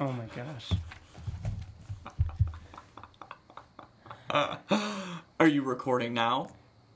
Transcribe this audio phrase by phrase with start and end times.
[0.00, 0.70] Oh my gosh.
[5.38, 6.48] Are you recording now?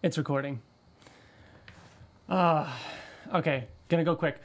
[0.03, 0.61] It's recording.
[2.29, 2.69] Uh,
[3.33, 4.41] okay, gonna go quick.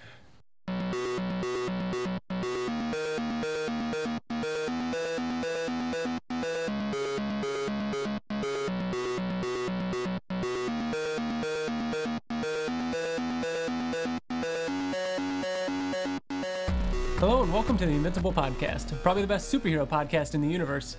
[18.06, 20.98] Invincible Podcast, probably the best superhero podcast in the universe.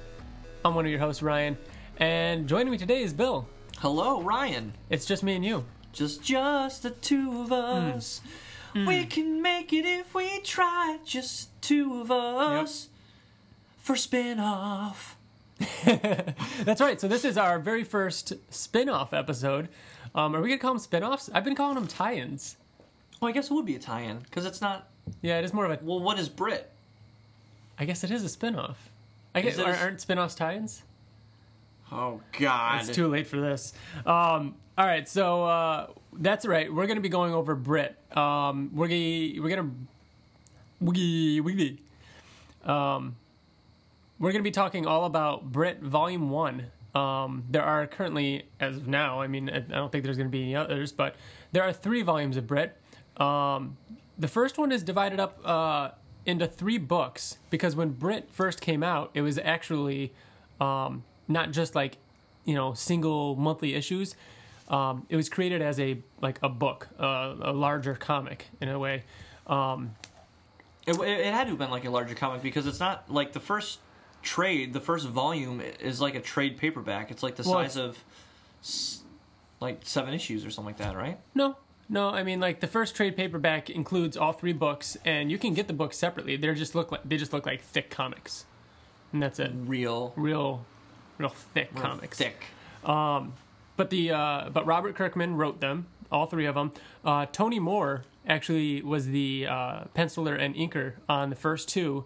[0.64, 1.58] I'm one of your hosts, Ryan,
[1.98, 3.46] and joining me today is Bill.
[3.80, 4.72] Hello, Ryan.
[4.88, 5.66] It's just me and you.
[5.92, 8.22] Just just the two of us.
[8.74, 10.96] We can make it if we try.
[11.04, 12.88] Just two of us.
[13.76, 15.18] For spin off.
[15.84, 16.98] That's right.
[16.98, 19.68] So this is our very first spin-off episode.
[20.14, 21.28] Um, are we gonna call them spin-offs?
[21.34, 22.56] I've been calling them tie-ins.
[23.20, 24.88] Well, I guess it would be a tie-in because it's not.
[25.20, 25.78] Yeah, it is more of a.
[25.84, 26.70] Well, what is Brit?
[27.78, 28.90] I guess it is a spin-off.
[29.34, 30.82] I guess Is it a aren't, aren't spin-offs tie-ins?
[31.90, 32.80] Oh God.
[32.80, 33.72] It's too late for this.
[34.06, 36.72] Um, all right, so uh, that's right.
[36.72, 37.96] We're gonna be going over Brit.
[38.16, 39.70] Um, we're gonna we're gonna
[40.80, 41.80] wiggy wiggy.
[42.64, 43.16] Um,
[44.18, 46.66] we're gonna be talking all about Brit Volume One.
[46.94, 50.28] Um, there are currently, as of now, I mean, I I don't think there's gonna
[50.28, 51.14] be any others, but
[51.52, 52.76] there are three volumes of Brit.
[53.16, 53.76] Um,
[54.18, 55.90] the first one is divided up uh,
[56.26, 60.12] into three books because when Brit first came out, it was actually
[60.60, 61.98] um, not just like
[62.44, 64.14] you know single monthly issues.
[64.68, 68.78] Um, it was created as a like a book, uh, a larger comic in a
[68.78, 69.04] way.
[69.46, 69.94] Um,
[70.86, 73.40] It, it, had to have been like a larger comic because it's not like the
[73.40, 73.78] first
[74.22, 74.72] trade.
[74.72, 77.10] The first volume is like a trade paperback.
[77.10, 77.98] It's like the Well, size of
[79.60, 81.18] like seven issues or something like that, right?
[81.34, 81.56] no,
[81.88, 85.54] no, I mean like the first trade paperback includes all three books, and you can
[85.54, 86.36] get the books separately.
[86.36, 88.44] They just look like they just look like thick comics,
[89.12, 89.52] and that's it.
[89.54, 90.64] Real, Real,
[91.18, 92.18] real thick real comics.
[92.18, 92.46] thick.
[93.76, 96.72] But the uh, but Robert Kirkman wrote them, all three of them.
[97.04, 102.04] Uh, Tony Moore actually was the uh, penciler and inker on the first two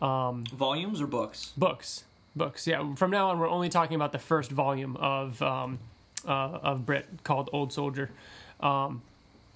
[0.00, 1.52] Volumes or books?
[1.56, 2.04] books.
[2.34, 2.94] Books, yeah.
[2.94, 5.78] From now on, we're only talking about the first volume of um,
[6.26, 6.30] uh,
[6.62, 8.10] of Brit called Old Soldier,
[8.60, 9.02] um,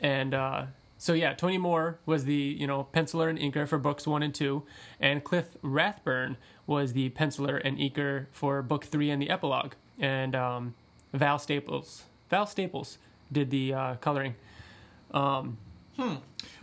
[0.01, 0.67] and uh,
[0.99, 4.35] so yeah, Tony Moore was the you know penciler and inker for books one and
[4.35, 4.65] two,
[5.01, 10.35] and Cliff Rathburn was the penciler and inker for book three and the epilogue, and
[10.35, 10.75] um,
[11.13, 12.99] Val Staples Val Staples
[13.31, 14.35] did the uh, coloring.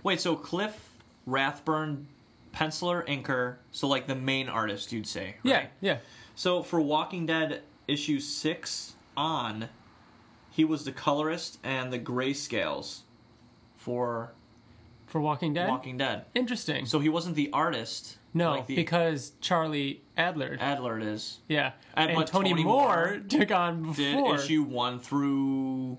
[0.04, 2.08] Wait, so Cliff Rathburn,
[2.54, 5.98] penciler, inker, so like the main artist, you'd say, Yeah, yeah.
[6.36, 9.70] So for Walking Dead issue six on,
[10.50, 13.02] he was the colorist and the grayscales
[13.82, 14.32] for
[15.08, 15.68] For Walking Dead.
[15.70, 16.26] Walking Dead.
[16.36, 16.86] Interesting.
[16.86, 18.18] So he wasn't the artist.
[18.34, 21.40] no, like the because Charlie Adlard Adlard is.
[21.50, 23.96] Yeah, And- and, but Tony, Tony Moore, Moore took on before.
[24.38, 25.98] Did issue one through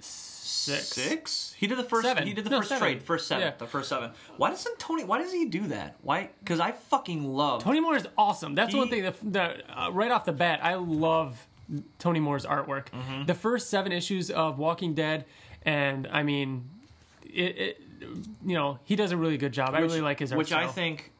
[0.00, 0.86] six.
[0.88, 1.54] six?
[1.58, 2.06] He did the first.
[2.06, 2.26] Seven.
[2.26, 2.82] He did the No, first seven.
[2.82, 3.54] trade, first seven, Yeah.
[3.58, 4.10] the first seven.
[4.36, 5.04] Why doesn't Tony?
[5.04, 5.96] Why does he do that?
[6.02, 6.30] Why?
[6.40, 7.62] Because I fucking love.
[7.62, 8.54] Tony Moore is awesome.
[8.54, 11.46] That's He- one thing that, that uh, right off the bat, I love
[11.98, 12.86] Tony Moore's artwork.
[12.90, 13.26] Mm-hmm.
[13.26, 15.24] The first seven issues of Walking Dead,
[15.62, 16.68] and I mean,
[17.24, 17.80] it, it
[18.44, 19.74] you know, he does a really good job.
[19.74, 21.12] I really like his art Which I think,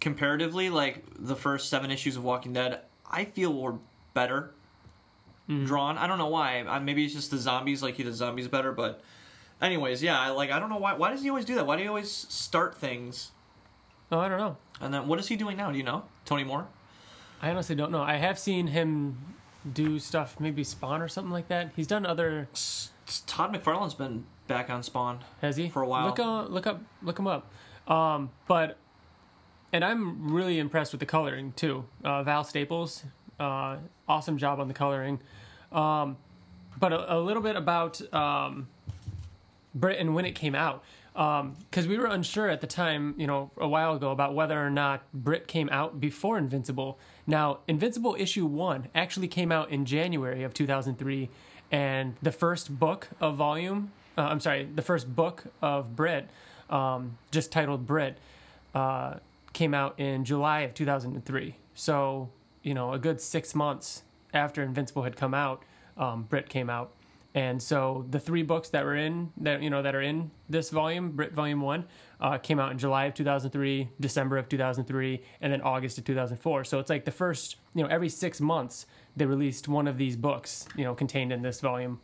[0.00, 3.76] comparatively, like the first seven issues of Walking Dead, I feel were
[4.14, 4.52] better
[5.48, 5.64] Mm-hmm.
[5.64, 5.98] drawn.
[5.98, 6.60] I don't know why.
[6.60, 7.82] I, maybe it's just the zombies.
[7.82, 8.70] Like he does zombies better.
[8.70, 9.02] But,
[9.60, 10.20] anyways, yeah.
[10.20, 10.52] I like.
[10.52, 10.94] I don't know why.
[10.94, 11.66] Why does he always do that?
[11.66, 13.32] Why do he always start things?
[14.12, 14.56] Oh, I don't know.
[14.80, 15.72] And then what is he doing now?
[15.72, 16.04] Do you know?
[16.24, 16.68] Tony Moore.
[17.42, 18.02] I honestly don't know.
[18.02, 19.18] I have seen him
[19.72, 21.70] do stuff, maybe Spawn or something like that.
[21.74, 22.48] He's done other.
[23.26, 25.20] Todd McFarlane's been back on Spawn.
[25.40, 26.06] Has he For a while.
[26.06, 27.50] Look, uh, look up, look him up.
[27.86, 28.76] Um, but
[29.72, 31.84] and I'm really impressed with the coloring too.
[32.04, 33.04] Uh, Val Staples,
[33.38, 33.76] uh,
[34.08, 35.20] awesome job on the coloring.
[35.72, 36.16] Um,
[36.78, 38.68] but a, a little bit about um,
[39.74, 43.50] Brit and when it came out, because we were unsure at the time, you know,
[43.56, 46.98] a while ago about whether or not Brit came out before Invincible.
[47.26, 51.28] Now, Invincible issue one actually came out in January of 2003,
[51.70, 56.28] and the first book of volume, uh, I'm sorry, the first book of Brit,
[56.68, 58.18] um, just titled Brit,
[58.74, 59.14] uh,
[59.52, 61.56] came out in July of 2003.
[61.74, 62.30] So,
[62.62, 64.02] you know, a good six months
[64.34, 65.64] after Invincible had come out,
[65.96, 66.92] um, Brit came out.
[67.34, 70.70] And so the three books that were in that you know that are in this
[70.70, 71.84] volume, Brit Volume One,
[72.20, 76.64] uh, came out in July of 2003, December of 2003, and then August of 2004.
[76.64, 78.86] So it's like the first you know every six months
[79.16, 82.00] they released one of these books you know contained in this volume.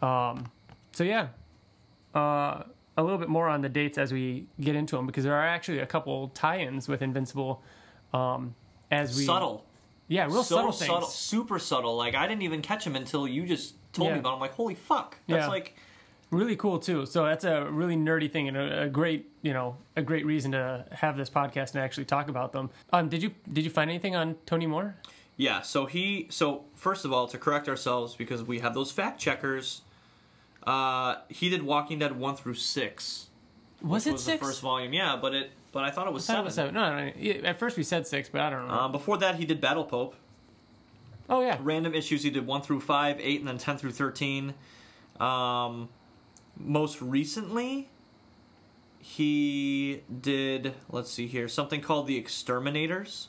[0.00, 0.50] Um,
[0.92, 1.28] so yeah,
[2.14, 2.64] uh,
[2.96, 5.46] a little bit more on the dates as we get into them because there are
[5.46, 7.62] actually a couple tie-ins with Invincible.
[8.12, 8.54] Um,
[8.90, 9.64] as we subtle.
[10.08, 11.08] yeah, real so subtle things.
[11.14, 11.96] super subtle.
[11.96, 14.14] Like I didn't even catch him until you just told Yeah.
[14.14, 14.30] me about.
[14.30, 14.34] Him.
[14.34, 15.48] I'm like, holy fuck, that's Yeah.
[15.48, 15.74] like
[16.32, 17.06] really cool too.
[17.06, 20.50] So that's a really nerdy thing and a, a great, you know, a great reason
[20.52, 22.70] to have this podcast and actually talk about them.
[22.92, 24.96] Um, did you did you find anything on Tony Moore?
[25.36, 29.20] Yeah, so he so first of all to correct ourselves because we have those fact
[29.20, 29.82] checkers.
[30.66, 33.28] Uh, he did Walking Dead one through six.
[33.82, 34.40] Was it was six?
[34.40, 34.92] the first volume?
[34.92, 36.74] Yeah, but it but I thought it was I thought it seven.
[36.74, 37.14] was seven.
[37.16, 37.48] No, no, no.
[37.48, 38.74] At first we said six, but I don't know.
[38.74, 40.14] Um, before that, he did Battle Pope.
[41.28, 44.54] oh yeah, Random issues he did one through five, eight, and then ten through thirteen.
[45.18, 45.88] Um,
[46.64, 47.88] most recently,
[48.98, 53.28] he did let's see here something called the Exterminators.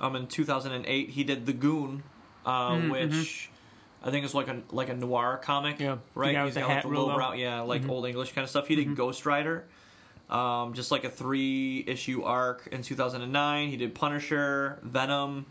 [0.00, 2.02] Um, in two thousand and eight, he did the Goon,
[2.44, 3.50] uh, Mm, which
[4.02, 5.78] I think is like a like a noir comic.
[5.78, 6.34] Yeah, right.
[6.44, 8.66] He's got like the low brow, yeah, like old English kind of stuff.
[8.66, 9.64] He did Ghost Rider.
[10.30, 13.68] Um, just like a three issue arc in 2009.
[13.68, 15.44] He did Punisher, Venom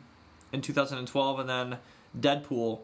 [0.51, 1.77] in 2012, and then
[2.19, 2.80] Deadpool,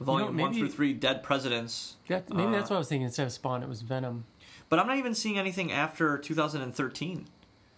[0.00, 1.96] volume one maybe- through three, Dead Presidents.
[2.08, 3.06] that, maybe Uh, that's what I was thinking.
[3.06, 4.24] Instead of Spawn, it was Venom.
[4.68, 7.26] But I'm not even seeing anything after 2013.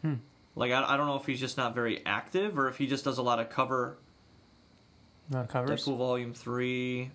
[0.03, 0.15] Hmm.
[0.55, 3.05] Like I, I don't know if he's just not very active or if he just
[3.05, 3.97] does a lot of cover.
[5.31, 5.85] Not covers.
[5.85, 7.11] Deadpool volume three,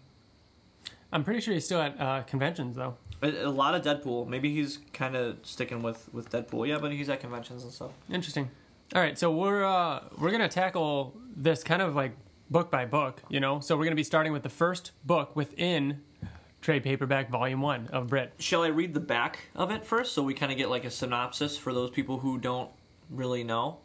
[1.12, 2.95] I'm pretty sure he's still at uh, conventions though.
[3.21, 4.27] a, a lot of Deadpool.
[4.27, 6.68] Maybe he's kind of sticking with with Deadpool.
[6.68, 7.92] Yeah, but he's at conventions and stuff.
[8.09, 8.50] Interesting.
[8.95, 12.13] All right, so we're uh, we're gonna tackle this kind of like
[12.50, 13.60] book by book, you know.
[13.60, 16.02] So we're gonna be starting with the first book within
[16.62, 18.34] trade paperback volume one of Brit.
[18.40, 20.90] Shall I read the back of it first, so we kind of get like a
[20.92, 22.70] synopsis for those people who don't
[23.10, 23.78] really know?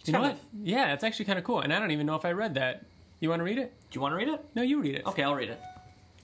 [0.00, 0.32] It's You know what?
[0.32, 2.54] of- Yeah, it's actually kind of cool, and I don't even know if I read
[2.54, 2.84] that.
[3.20, 3.72] You want to read it?
[3.90, 4.44] Do you want to read it?
[4.54, 5.06] No, you read it.
[5.06, 5.60] Okay, I'll read it.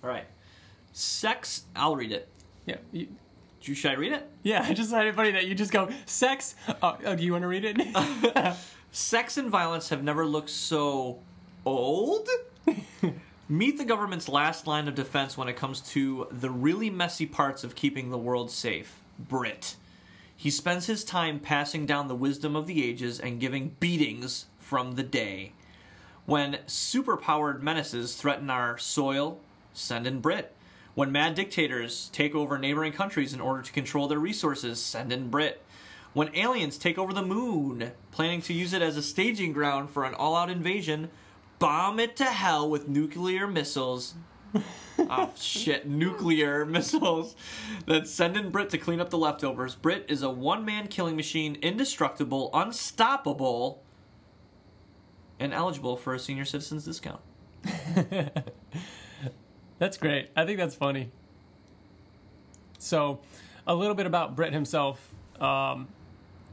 [0.04, 0.26] All right.
[0.92, 1.62] Sex.
[1.74, 2.28] I'll read it.
[2.66, 2.76] Yeah.
[2.92, 3.08] You,
[3.60, 4.28] Should I read it?
[4.42, 6.54] yeah, I just find it funny that you just go sex.
[6.82, 8.56] Oh, oh, do you want to read it?
[8.94, 11.20] Sex and violence have never looked so
[11.64, 12.28] old.
[13.48, 17.64] Meet the government's last line of defense when it comes to the really messy parts
[17.64, 19.76] of keeping the world safe Brit.
[20.36, 24.92] He spends his time passing down the wisdom of the ages and giving beatings from
[24.92, 25.52] the day.
[26.24, 29.38] When superpowered menaces threaten our soil,
[29.72, 30.54] send in Brit.
[30.94, 35.30] When mad dictators take over neighboring countries in order to control their resources, send in
[35.30, 35.62] Brit.
[36.12, 40.04] When aliens take over the moon, planning to use it as a staging ground for
[40.04, 41.08] an all out invasion,
[41.62, 44.14] bomb it to hell with nuclear missiles.
[44.98, 45.86] oh, shit.
[45.86, 47.36] Nuclear missiles
[47.86, 49.76] that send in Brit to clean up the leftovers.
[49.76, 53.80] Brit is a one man killing machine, indestructible, unstoppable,
[55.38, 57.20] and eligible for a senior citizen's discount.
[59.78, 60.30] That's great.
[60.34, 61.10] I think that's funny.
[62.78, 63.20] So,
[63.66, 65.12] a little bit about Brit himself.
[65.40, 65.88] Um,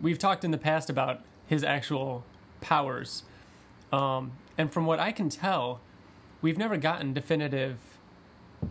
[0.02, 2.24] we've talked in the past about his actual
[2.60, 3.22] powers,
[3.92, 5.82] um, and from what I can tell,
[6.42, 7.78] we've never gotten definitive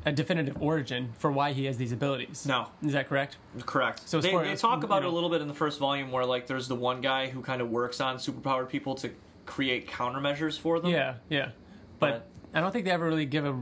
[0.05, 2.44] a definitive origin for why he has these abilities.
[2.44, 2.69] No.
[2.85, 3.38] is that correct?
[3.65, 4.06] Correct.
[4.06, 6.12] So they, they as, talk about you it a little bit in the first volume
[6.12, 9.11] where like there's the one guy who kind of works on superpowered people to
[9.47, 10.91] create countermeasures for them.
[10.91, 11.50] Yeah, yeah,
[11.99, 13.59] but I don't think they ever really give a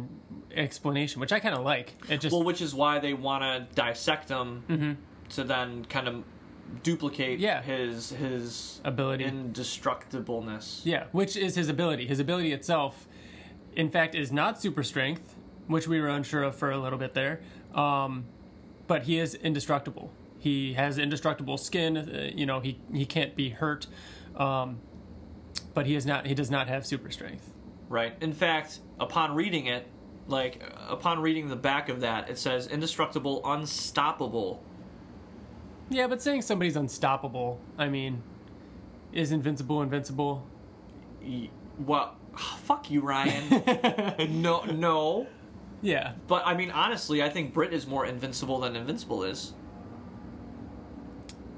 [0.53, 1.95] explanation, which I kind of like.
[2.09, 4.99] It just Well, which is why they want to dissect him
[5.31, 6.25] to then kind of
[6.83, 7.39] duplicate.
[7.39, 7.63] Yeah.
[7.63, 9.25] his his ability.
[9.25, 10.81] indestructibleness.
[10.85, 12.07] Yeah, which is his ability.
[12.07, 13.07] His ability itself,
[13.75, 15.35] in fact, is not super strength,
[15.67, 17.41] which we were unsure of for a little bit there.
[17.75, 18.27] Um,
[18.87, 20.13] but he is indestructible.
[20.39, 21.97] He has indestructible skin.
[21.97, 23.87] Uh, you know, he he can't be hurt.
[24.37, 24.79] Um,
[25.75, 26.27] but he is not.
[26.27, 27.53] He does not have super strength.
[27.89, 28.15] Right.
[28.21, 29.87] In fact, upon reading it,
[30.27, 34.63] like upon reading the back of that, it says indestructible, unstoppable.
[35.89, 38.23] Yeah, but saying somebody's unstoppable, I mean,
[39.13, 40.47] is invincible invincible?
[41.79, 44.43] Well, fuck you, Ryan.
[44.43, 45.27] no, no.
[45.83, 49.53] Yeah, But I mean, honestly, I think Brit is more invincible than Invincible is.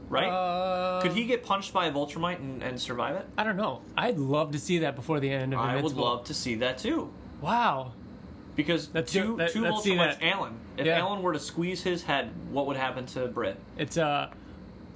[0.08, 0.28] Right?
[0.28, 3.26] Uh, Could he get punched by a Viltrumite and, and survive it?
[3.36, 3.82] I don't know.
[3.96, 6.78] I'd love to see that before the end of I would love to see that
[6.78, 7.12] too.
[7.40, 7.92] Wow.
[8.58, 10.36] Because Let's two, do- let- two let's see Viltrumites, that.
[10.36, 10.54] Allen.
[10.76, 10.98] If Yeah.
[10.98, 13.56] Allen were to squeeze his head, what would happen to Brit?
[13.78, 14.30] It's a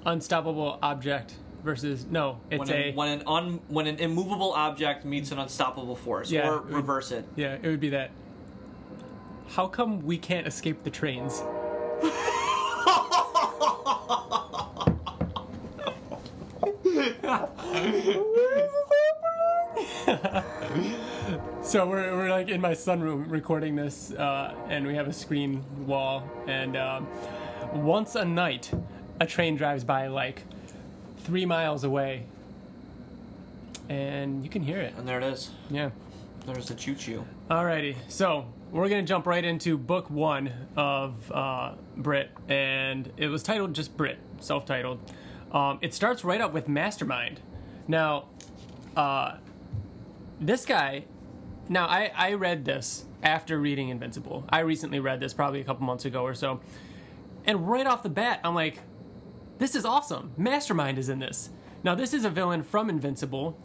[0.04, 2.40] unstoppable object versus no.
[2.50, 6.28] It's When, a an, when an un, when an immovable object meets an unstoppable force,
[6.28, 7.24] Yeah, or it would- reverse it.
[7.36, 7.54] yeah.
[7.62, 8.10] It would be that.
[9.50, 11.40] How come we can't escape the trains?
[21.72, 25.64] so we're, we're like in my sunroom recording this, uh, and we have a screen
[25.86, 26.22] wall.
[26.46, 27.08] And um,
[27.72, 28.70] once a night,
[29.20, 30.42] a train drives by like
[31.20, 32.26] three miles away,
[33.88, 34.92] and you can hear it.
[34.98, 35.50] And there it is.
[35.70, 35.88] Yeah.
[36.44, 37.24] There's the choo choo.
[37.50, 43.42] Alrighty, so we're gonna jump right into book one of uh, Brit, and it was
[43.42, 45.00] titled just Brit, self-titled.
[45.52, 47.40] Um, it starts right up with Mastermind.
[47.88, 48.26] Now,
[48.94, 49.36] uh,
[50.38, 51.04] this guy.
[51.68, 54.44] Now, I I read this after reading Invincible.
[54.50, 56.60] I recently read this probably a couple months ago or so,
[57.44, 58.80] and right off the bat, I'm like,
[59.58, 60.32] this is awesome.
[60.36, 61.50] Mastermind is in this.
[61.84, 63.56] Now, this is a villain from Invincible.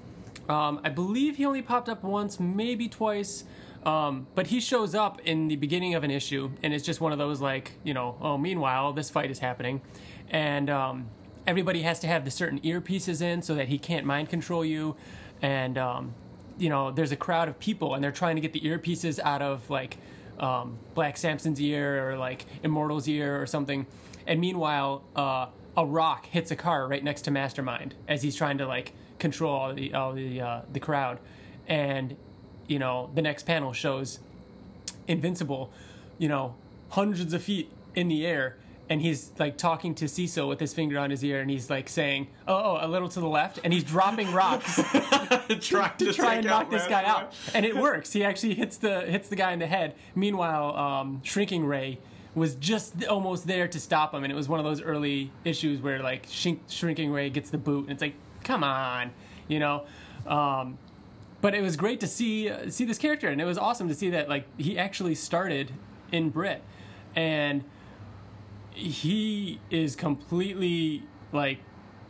[0.50, 3.44] Um, I believe he only popped up once, maybe twice.
[3.86, 7.13] Um, but he shows up in the beginning of an issue, and it's just one
[7.13, 9.82] of those like, you know, oh, meanwhile, this fight is happening.
[10.30, 11.08] And um,
[11.46, 14.96] everybody has to have the certain earpieces in so that he can't mind control you.
[15.42, 16.13] And, um,
[16.58, 19.42] you know, there's a crowd of people, and they're trying to get the earpieces out
[19.42, 19.98] of like
[20.40, 23.86] um, Black Samson's ear or like Immortal's ear or something.
[24.26, 28.58] And meanwhile, uh, a rock hits a car right next to Mastermind as he's trying
[28.58, 31.20] to like control all the all the uh, the crowd,
[31.68, 32.16] and
[32.68, 34.20] you know the next panel shows
[35.08, 35.72] Invincible,
[36.18, 36.56] you know,
[36.90, 38.58] hundreds of feet in the air,
[38.89, 41.89] and he's like talking to Cecil with his finger on his ear, and he's like
[41.89, 44.75] saying, "Oh, oh a little to the left," and he's dropping rocks
[45.62, 48.13] Trying to try and knock this guy out, and it works.
[48.13, 49.96] He actually hits the hits the guy in the head.
[50.15, 52.00] Meanwhile, um, Shrinking Ray
[52.36, 55.82] was just almost there to stop him, and it was one of those early issues
[55.82, 59.12] where like Shrink, Shrinking Ray gets the boot, and it's like, come on,
[59.48, 59.86] you know.
[60.25, 60.77] Um,
[61.41, 63.96] but it was great to see uh, see this character, and it was awesome to
[63.96, 65.72] see that like he actually started
[66.12, 66.62] in Brit,
[67.15, 67.63] and
[68.78, 71.60] he is completely like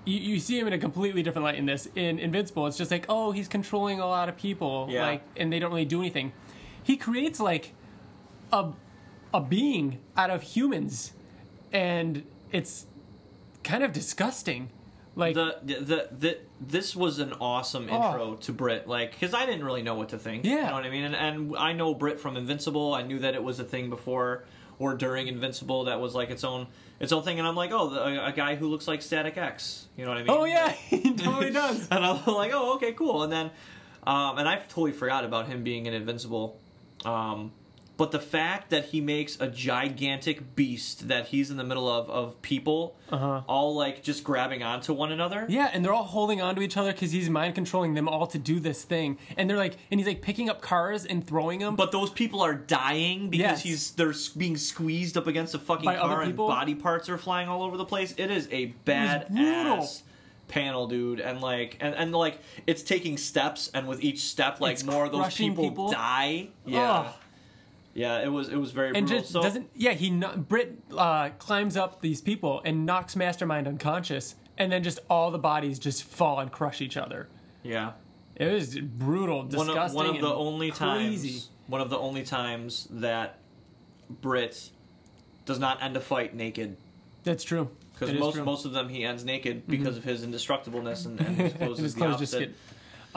[0.06, 1.88] you, you see him in a completely different light in this.
[1.96, 5.06] In Invincible, it's just like, oh, he's controlling a lot of people, Yeah.
[5.06, 6.32] like, and they don't really do anything.
[6.82, 7.74] He creates like
[8.52, 8.72] a
[9.34, 11.12] a being out of humans,
[11.74, 12.86] and it's
[13.64, 14.70] kind of disgusting.
[15.16, 17.96] Like, The, the, the, the, this was an awesome oh.
[17.96, 20.46] intro to Brit, like, because I didn't really know what to think.
[20.46, 21.04] Yeah, You know what I mean?
[21.06, 22.94] And, and I know Brit from Invincible.
[22.94, 24.46] I knew that it was a thing before
[24.80, 26.68] or during Invincible that was like its own
[27.00, 27.40] its own thing.
[27.40, 29.88] And I'm like, oh, the, a, a guy who looks like Static X.
[29.96, 30.32] You know what I mean?
[30.32, 31.88] oh yeah, he totally does.
[31.92, 33.24] and I'm like, oh, okay, cool.
[33.24, 33.52] And then,
[34.06, 36.60] um, and I totally forgot about him being an Invincible.
[37.06, 37.52] Um,
[37.98, 42.10] but the fact that he makes a gigantic beast that he's in the middle of
[42.10, 43.42] of people, Uh-huh.
[43.48, 45.46] all like just grabbing onto one another.
[45.50, 48.28] Yeah, and they're all holding on to each other because he's mind controlling them all
[48.28, 49.18] to do this thing.
[49.36, 51.76] And they're like, and he's like picking up cars and throwing them.
[51.76, 53.64] But those people are dying because Yes.
[53.64, 57.50] he's they're being squeezed up against a fucking By car and body parts are flying
[57.50, 58.14] all over the place.
[58.18, 60.04] It is a bad ass
[60.50, 61.20] panel, dude.
[61.20, 65.06] And like and, and like it's taking steps and with each step like It's more
[65.06, 65.92] of those people, people.
[65.92, 66.50] die.
[66.66, 66.92] Yeah.
[67.08, 67.14] Ugh.
[67.98, 69.20] Yeah, it was it was very and brutal.
[69.22, 69.72] just so, doesn't.
[69.74, 75.00] Yeah, he Brit uh, climbs up these people and knocks Mastermind unconscious, and then just
[75.10, 77.28] all the bodies just fall and crush each other.
[77.64, 77.94] yeah.
[78.36, 79.82] It was brutal, One disgusting.
[79.82, 81.30] of, one of the only crazy.
[81.30, 83.40] times one of the only times that
[84.10, 84.70] Brit
[85.48, 86.78] does not end a fight naked.
[87.24, 87.70] That's true.
[87.94, 88.36] Because most.
[88.36, 88.46] Mm-hmm.
[88.46, 91.96] most of them he ends naked because of his indestructibleness and, and his clothes his
[91.96, 92.54] the clothes just get.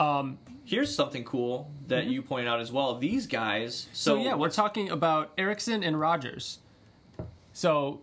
[0.01, 2.95] Um, Here's something cool that you point out as well.
[2.95, 3.87] These guys.
[3.91, 6.59] so So, yeah, we're talking about Erickson and Rogers.
[7.51, 7.99] So,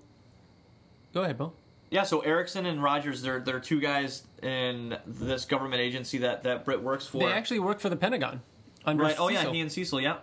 [1.14, 1.54] go ahead, Bill.
[1.90, 2.02] yeah.
[2.02, 6.82] So Erickson and Rogers, they're they're two guys in this government agency that that Brit
[6.82, 7.20] works for.
[7.20, 8.42] They actually work for the Pentagon.
[8.84, 9.16] Under Right.
[9.18, 10.00] Oh yeah, he and Cecil.
[10.00, 10.18] Yeah.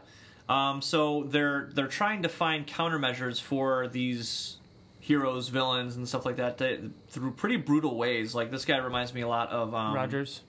[0.47, 4.57] Um, so they're they're trying to find countermeasures for these
[4.99, 6.79] heroes, villains, and stuff like that they,
[7.09, 8.35] through pretty brutal ways.
[8.35, 10.41] Like this guy reminds me a lot of um, Rogers.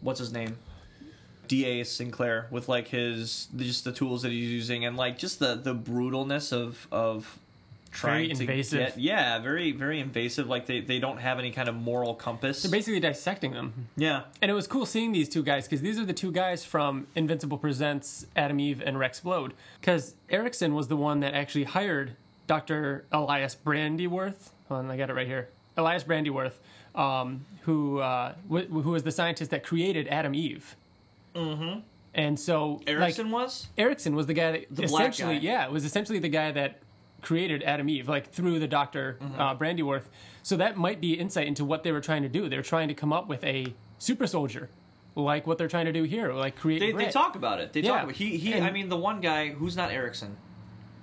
[0.00, 0.56] What's his name?
[1.48, 1.84] D.A.
[1.84, 5.74] Sinclair with like his just the tools that he's using and like just the the
[5.74, 7.38] brutalness of of
[7.92, 11.68] trying Very to get yeah very very invasive like they they don't have any kind
[11.68, 13.88] of moral compass They're basically dissecting them.
[13.96, 16.64] yeah And it was cool seeing these two guys because these are the two guys
[16.64, 19.52] from Invincible Presents Atom Eve and Rex Splode.
[19.80, 23.04] Because Erickson was the one that actually hired Dr.
[23.12, 24.50] Elias Brandyworth.
[24.68, 25.48] Hold on, I got it right here.
[25.76, 26.54] Elias Brandyworth,
[26.96, 30.76] um, who uh, w- who was the scientist that created Atom Eve.
[31.34, 31.80] Mm-hmm.
[32.14, 35.40] And so, Erickson like, was Erickson was the guy that The essentially, guy.
[35.42, 36.78] yeah, was essentially the guy that
[37.22, 39.40] created Atom Eve, like through the Doctor Mm-hmm.
[39.40, 40.04] uh, Brandyworth.
[40.42, 42.48] So that might be insight into what they were trying to do.
[42.48, 44.70] They were trying to come up with a super soldier,
[45.14, 46.78] like what they're trying to do here, like create.
[46.78, 47.90] they, they talk about it they Yeah.
[47.92, 50.36] talk about he he And- I mean the one guy who's not Erickson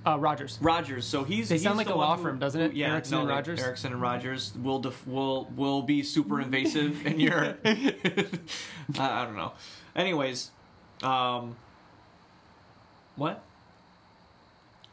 [0.05, 0.57] uh, Rogers.
[0.62, 1.05] Rogers.
[1.05, 2.74] So he's They he's sound like the a law firm, doesn't it?
[2.74, 3.62] Yeah, Erickson no, and Rogers?
[3.62, 7.57] Erickson and Rogers will def- will will be super invasive in your.
[7.65, 9.53] I, don't know.
[9.95, 10.51] Anyways,
[11.01, 11.55] um,
[13.15, 13.43] what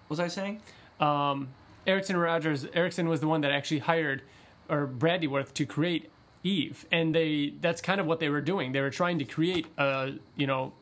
[0.09, 0.61] was I saying?
[1.01, 1.49] Um,
[1.87, 2.67] Erickson and Rogers.
[2.75, 4.23] Erickson was the one that actually hired
[4.69, 6.11] or Bradleyworth to create
[6.43, 8.73] Eve, and they that's kind of what they were doing.
[8.73, 10.73] They were trying to create a you know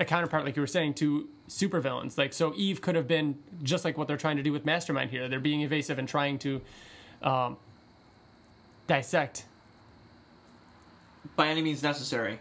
[0.00, 2.16] a counterpart, like you were saying, to supervillains.
[2.16, 5.10] Like so, Eve could have been just like what they're trying to do with Mastermind
[5.10, 5.28] here.
[5.28, 6.62] They're being evasive and trying to
[7.22, 7.58] um,
[8.86, 9.44] dissect.
[11.36, 12.40] By any means necessary.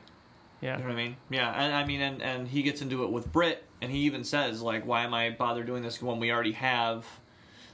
[0.62, 0.78] Yeah.
[0.78, 1.16] You know what I mean?
[1.30, 4.24] Yeah, and I mean, and and he gets into it with Brit, and he even
[4.24, 7.06] says like, "Why am I bother doing this when we already have?"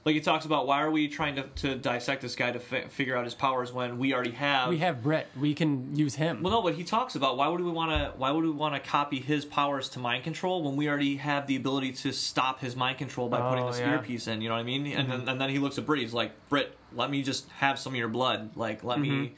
[0.05, 2.83] Like he talks about, why are we trying to, to dissect this guy to fi-
[2.85, 4.69] figure out his powers when we already have?
[4.69, 5.25] We have Brit.
[5.35, 6.43] We can use him.
[6.43, 8.13] Well, no, but he talks about why would we want to?
[8.15, 11.47] Why would we want to copy his powers to mind control when we already have
[11.47, 13.93] the ability to stop his mind control by putting Oh, this yeah.
[13.93, 14.41] earpiece in?
[14.41, 14.85] You know what I mean?
[14.85, 15.29] And then mm-hmm.
[15.29, 16.01] and then he looks at Brit.
[16.01, 18.55] He's like, Brit, let me just have some of your blood.
[18.55, 19.23] Like, let me, mm-hmm.
[19.23, 19.29] you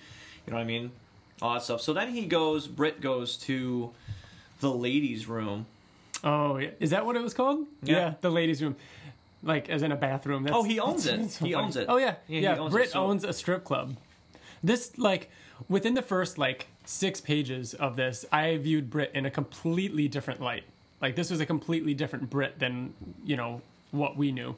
[0.47, 0.91] know what I mean?
[1.41, 1.79] All that stuff.
[1.79, 2.67] So then he goes.
[2.67, 3.91] Brit goes to
[4.59, 5.65] the ladies' room.
[6.25, 6.71] oh, yeah.
[6.81, 7.67] is that what it was called?
[7.83, 8.15] Yeah.
[8.19, 8.75] the ladies' room,
[9.43, 10.43] like as in a bathroom.
[10.43, 11.19] That's, Oh, he owns it.
[11.21, 11.65] that's so He funny.
[11.65, 11.85] owns it.
[11.89, 12.57] Oh yeah, Yeah, yeah.
[12.57, 13.95] owns it, so- owns a strip club.
[14.63, 15.29] This like
[15.69, 20.41] within the first like six pages of this, I viewed Brit in a completely different
[20.41, 20.63] light.
[21.01, 22.93] Like this was a completely different Brit than
[23.25, 24.55] you know what we knew.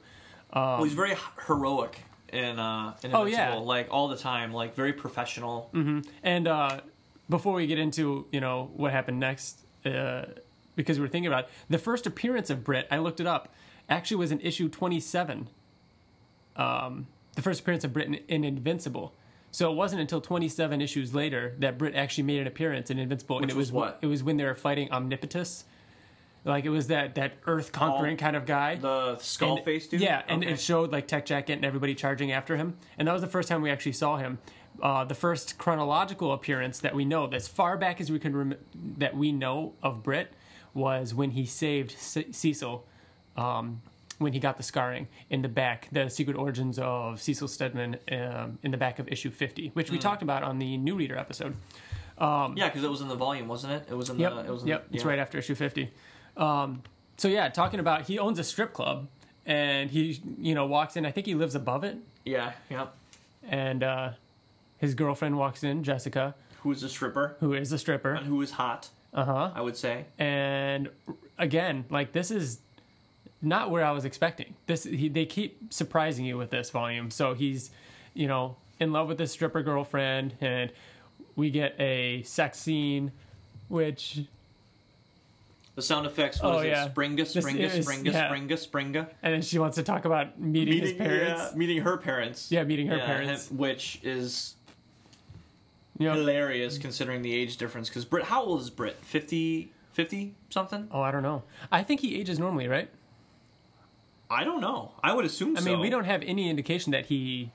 [0.54, 1.16] well, he's very
[1.48, 2.00] heroic
[2.32, 3.56] and uh, in Oh, yeah.
[3.56, 5.70] like all the time, like very professional.
[6.24, 6.80] And uh,
[7.30, 10.26] before we get into you know what happened next, uh,
[10.76, 13.54] because we were thinking about it, the first appearance of Brit, I looked it up,
[13.90, 15.48] actually was in issue twenty seven.
[16.56, 19.14] Um, the first appearance of Brit in, in Invincible.
[19.52, 23.00] So it wasn't until twenty seven issues later that Brit actually made an appearance in
[23.00, 24.00] Invincible, and Which it was was, what?
[24.02, 25.64] It was when they were fighting Omnipotus.
[26.46, 28.76] Like it was that that Earth conquering Oh, kind of guy.
[28.76, 30.02] The skull And- face dude.
[30.02, 30.54] Yeah, and Okay.
[30.54, 33.50] it showed like Tech Jacket and everybody charging after him, and that was the first
[33.50, 34.38] time we actually saw him.
[34.82, 38.56] Uh, the first chronological appearance that we know, as far back as we can rem-
[38.98, 40.32] that we know of Brit,
[40.74, 42.86] was when he saved C- Cecil,
[43.38, 43.82] um,
[44.18, 48.60] when he got the scarring in the back, the secret origins of Cecil Stedman um,
[48.64, 50.02] in the back of issue fifty, which we Hmm.
[50.02, 51.56] talked about on the New Reader episode.
[52.20, 53.88] yeah, because it was in the volume, wasn't it?
[53.90, 54.40] It was in Yep, the.
[54.42, 55.92] It was in yep, the, it's right after issue fifty.
[56.38, 56.84] Um,
[57.18, 59.08] so yeah, talking about he owns a strip club,
[59.46, 61.06] and he you know walks in.
[61.06, 62.94] I think he lives above it, Yeah, yep.
[63.48, 64.12] and uh,
[64.78, 68.14] his girlfriend walks in, Jessica, Who's a stripper who is a stripper.
[68.14, 68.90] and who is hot?
[69.14, 69.52] Uh huh.
[69.56, 70.06] I would say.
[70.18, 70.90] And
[71.38, 72.60] again, like this is
[73.42, 74.56] not where I was expecting.
[74.66, 77.12] This he, they keep surprising you with this volume.
[77.12, 77.72] So he's
[78.14, 80.72] you know in love with this stripper girlfriend, and
[81.36, 83.12] we get a sex scene,
[83.70, 84.20] which
[85.76, 86.86] The sound effects was Oh, yeah.
[86.86, 88.30] it Springa, This Springa, is- Springa, yeah.
[88.30, 89.08] Springa, Springa.
[89.24, 91.42] and then she wants to talk about meeting, his parents.
[91.52, 92.52] yeah, meeting her parents.
[92.52, 93.50] Yeah, meeting her Yeah, parents.
[93.52, 94.56] which is
[95.98, 97.88] You know, hilarious considering the age difference.
[97.90, 98.98] Because Brit, how old is Brit?
[99.02, 100.88] 50, 50 something?
[100.92, 101.44] Oh, I don't know.
[101.72, 102.90] I think he ages normally, right?
[104.30, 104.92] I don't know.
[105.04, 105.66] I would assume I so.
[105.66, 107.52] mean, we don't have any indication that he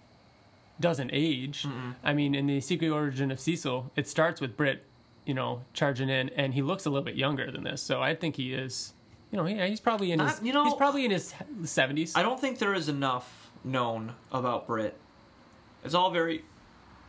[0.81, 1.67] doesn't age.
[2.03, 4.83] I mean, in the Secret Origin of Cecil, it starts with Brit,
[5.25, 7.81] you know, charging in, and he looks a little bit younger than this.
[7.81, 8.93] So I think he is,
[9.31, 11.33] you know, he, he's probably in his, Uh, you know- he's probably in his
[11.65, 12.17] seventies.
[12.17, 14.97] I don't think there is enough known about Brit.
[15.85, 16.45] It's all very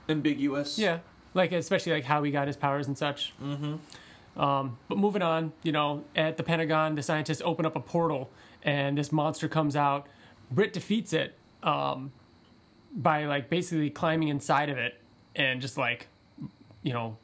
[0.08, 0.78] ambiguous.
[0.78, 1.00] Yeah,
[1.34, 3.34] like especially like how he got his powers and such.
[3.42, 4.40] Mm-hmm.
[4.40, 8.30] Um, but moving on, you know, at the Pentagon, the scientists open up a portal,
[8.66, 10.08] and this monster comes out.
[10.52, 12.12] Brit defeats it um,
[12.94, 15.00] by like basically climbing inside of it
[15.36, 16.08] and just like,
[16.84, 17.16] you know,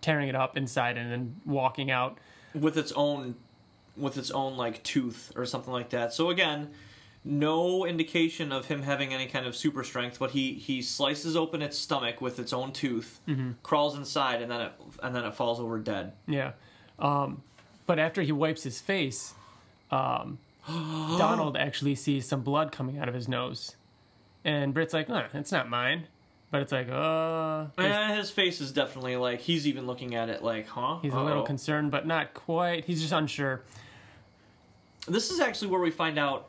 [0.00, 2.18] tearing it up inside and then walking out.
[2.54, 3.34] with its own
[3.96, 6.12] with its own like tooth or something like that.
[6.12, 6.70] So again,
[7.24, 11.62] no indication of him having any kind of super strength, but he he slices open
[11.62, 13.52] its stomach with its own tooth, Mm-hmm.
[13.64, 16.12] crawls inside, and then it and then it falls over dead.
[16.28, 16.52] Yeah.
[17.00, 17.42] Um,
[17.86, 19.34] but after he wipes his face,
[19.90, 20.38] um,
[21.18, 23.76] Donald actually sees some blood coming out of his nose.
[24.44, 26.06] And Brit's like, "Huh, it's not mine.
[26.50, 27.66] But it's like, uh.
[27.76, 30.98] And his face is definitely like he's even looking at it like, huh?
[31.02, 32.86] He's a little concerned, but not quite.
[32.86, 33.62] He's just unsure.
[35.06, 36.48] This is actually where we find out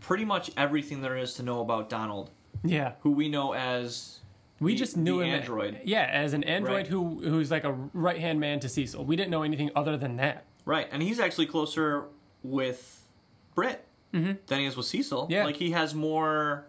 [0.00, 2.30] pretty much everything there is to know about Donald,
[2.62, 2.92] Yeah.
[3.00, 4.20] who we know as
[4.60, 5.30] We The- just knew him.
[5.34, 5.80] android.
[5.84, 6.86] Yeah, as an android Right.
[6.86, 9.04] who who's like a right hand man to Cecil.
[9.04, 10.44] We didn't know anything other than that.
[10.64, 12.04] Right, and he's actually closer
[12.44, 13.03] with
[13.54, 15.24] Brit than he is with Cecil.
[15.24, 15.32] Mm-hmm.
[15.32, 15.44] Yeah.
[15.44, 16.64] like he has more.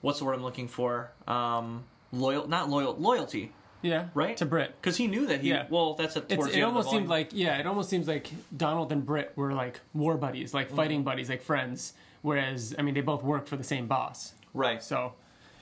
[0.00, 1.12] What's the word I'm looking for?
[1.28, 3.52] Um, loyal, not loyal, loyalty.
[3.82, 4.08] Yeah.
[4.14, 4.36] Right?
[4.38, 4.74] To Brit.
[4.80, 5.50] Because he knew that he.
[5.50, 5.66] Yeah.
[5.70, 8.08] Well, that's towards it the end of the almost seemed like yeah, it almost seems
[8.08, 10.56] like Donald and Brit were like war buddies, Mm-hmm.
[10.56, 11.92] like fighting buddies, like friends.
[12.22, 14.34] Whereas I mean, they both worked for the same boss.
[14.52, 15.14] right, So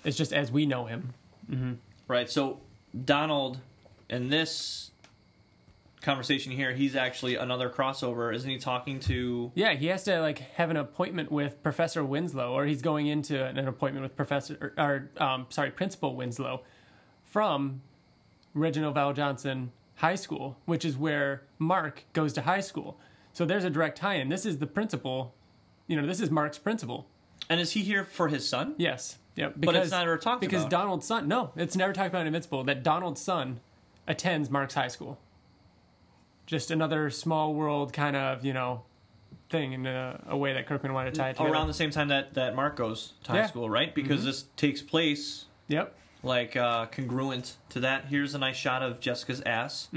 [0.04, 1.12] it's just as we know him.
[2.08, 2.28] right.
[2.30, 2.60] So
[3.04, 3.58] Donald,
[4.08, 4.90] in this
[6.02, 8.34] conversation here, he's actually another crossover.
[8.34, 9.52] Isn't he talking to?
[9.54, 13.44] Yeah, he has to like have an appointment with Professor Winslow, or he's going into
[13.44, 16.62] an appointment with Professor, or, or um, sorry, Principal Winslow
[17.24, 17.82] from
[18.54, 22.98] Reginald VelJohnson High School, which is where Mark goes to high school.
[23.32, 24.28] So there's a direct tie-in.
[24.28, 25.34] This is the principal.
[25.86, 27.06] You know, this is Mark's principal.
[27.48, 28.74] And is he here for his son?
[28.78, 29.18] Yes.
[29.36, 29.54] Yep.
[29.56, 30.70] But it's not ever talked because about.
[30.70, 31.28] Because Donald's son.
[31.28, 33.60] No, it's never talked about in Invincible that Donald's son
[34.06, 35.18] attends Mark's high school.
[36.48, 38.82] Just another small world kind of you know
[39.50, 41.52] thing in a, a way that Kirkman wanted to tie it together.
[41.52, 43.46] Around the same time that that Mark goes to high Yeah.
[43.46, 43.94] school, right?
[43.94, 45.94] Because this takes place Yep.
[46.22, 48.06] like uh, congruent to that.
[48.06, 49.88] Here's a nice shot of Jessica's ass.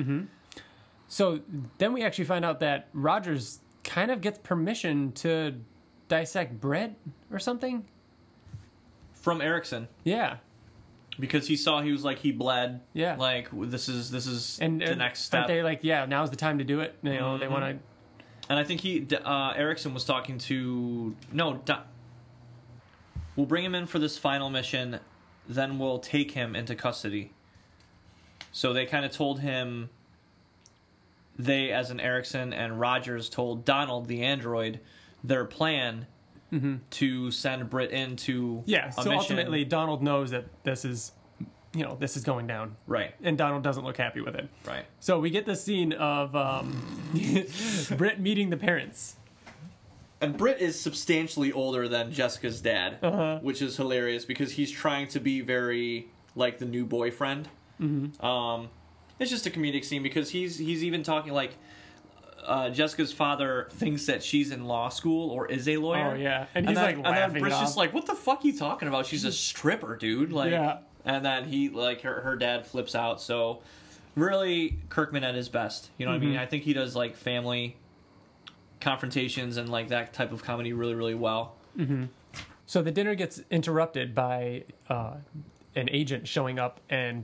[1.07, 1.39] So
[1.77, 5.55] then we actually find out that Rogers kind of gets permission to
[6.07, 6.95] dissect bread
[7.31, 7.85] or something.
[9.13, 10.37] from Erickson Yeah.
[11.19, 12.81] Because he saw he was like he bled.
[12.93, 13.15] Yeah.
[13.17, 15.47] Like this is this is And the next step.
[15.47, 16.95] they like, yeah, now's the time to do it.
[17.03, 17.51] You know, they Mhm.
[17.51, 17.79] want to.
[18.49, 21.61] And I think he uh, Erickson was talking to no.
[23.35, 24.99] We'll bring him in for this final mission,
[25.47, 27.31] then we'll take him into custody.
[28.51, 29.89] So they kind of told him.
[31.39, 34.79] They, as an Erickson and Rogers, told Donald the android
[35.23, 36.05] their plan
[36.91, 38.69] to send Brit into Mm-hmm.
[38.69, 38.89] Yeah.
[38.89, 39.13] So mission.
[39.17, 41.11] ultimately, Donald knows that this is,
[41.73, 44.49] you know, this is going down, right, and Donald doesn't look happy with it.
[44.67, 44.85] right.
[44.99, 47.09] So we get the scene of um,
[47.97, 49.15] Brit meeting the parents.
[50.19, 53.39] And Brit is substantially older than Jessica's dad, Uh-huh.
[53.41, 57.47] which is hilarious because he's trying to be very like the new boyfriend.
[57.81, 58.23] Mm-hmm.
[58.23, 58.69] Um,
[59.19, 61.55] it's just a comedic scene because he's he's even talking like
[62.45, 66.11] uh, Jessica's father thinks that she's in law school or is a lawyer.
[66.11, 68.47] Oh yeah, and he's then, like and then Brit's just like, "What the fuck are
[68.47, 69.05] you talking about?
[69.05, 70.79] She's a stripper, dude." Like, Yeah.
[71.05, 73.21] and then he like her her dad flips out.
[73.21, 73.61] So
[74.15, 75.89] really, Kirkman at his best.
[75.97, 76.29] You know what I mean?
[76.31, 76.39] Mm-hmm.
[76.41, 77.77] I think he does like family
[78.79, 81.55] confrontations and like that type of comedy really really well.
[82.65, 85.15] So the dinner gets interrupted by uh,
[85.75, 87.23] an agent showing up and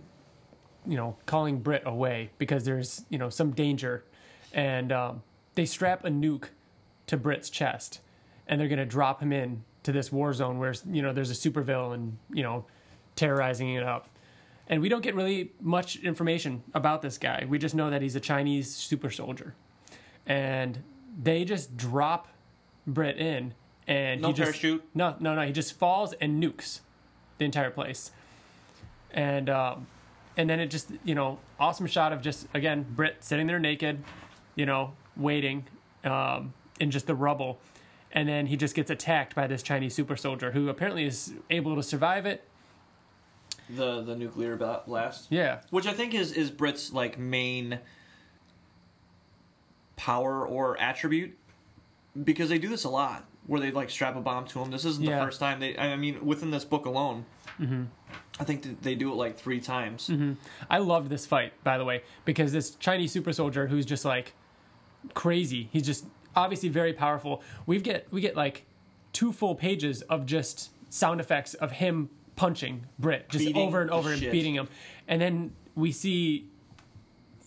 [0.85, 4.03] you know calling Brit away because there's you know some danger,
[4.53, 5.23] and um,
[5.55, 6.49] they strap a nuke
[7.07, 7.99] to Brit's chest,
[8.47, 11.49] and they're gonna drop him in to this war zone where you know there's a
[11.49, 12.65] supervillain you know
[13.15, 14.09] terrorizing it up.
[14.69, 17.45] And we don't get really much information about this guy.
[17.47, 19.55] We just know that he's a Chinese super soldier.
[20.25, 20.83] And
[21.21, 22.27] they just drop
[22.85, 23.53] Brit in
[23.87, 24.83] and No he just parachute?
[24.93, 25.41] no, no, no.
[25.41, 26.81] He just falls and nukes
[27.37, 28.11] the entire place.
[29.11, 29.87] And um,
[30.35, 34.03] and then it just you know awesome shot of just again Brit sitting there naked,
[34.57, 35.65] you know waiting
[36.03, 37.59] um, in just the rubble,
[38.11, 41.75] and then he just gets attacked by this Chinese super soldier who apparently is able
[41.77, 42.43] to survive it.
[43.69, 47.79] The the nuclear blast, Yeah, which I think is is Brit's like main
[49.95, 51.37] power or attribute
[52.23, 54.71] because they do this a lot where they like strap a bomb to him.
[54.71, 55.19] This isn't Yeah.
[55.19, 55.77] the first time they.
[55.77, 57.25] I mean, within this book alone,
[58.39, 60.09] I think they do it like three times.
[60.69, 64.33] I loved this fight by the way because this Chinese super soldier who's just like
[65.13, 65.69] crazy.
[65.71, 67.41] He's just obviously very powerful.
[67.65, 68.65] We get we get like
[69.13, 73.89] two full pages of just sound effects of him punching Brit just Beating over and
[73.91, 74.67] over and beating him,
[75.07, 76.49] and then we see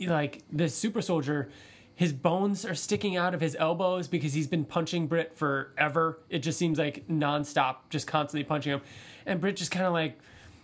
[0.00, 1.50] like this super soldier.
[1.94, 6.18] His bones are sticking out of his elbows because he's been punching Brit forever.
[6.30, 8.80] It just seems like nonstop, just constantly punching him,
[9.26, 10.18] and Brit just kind of like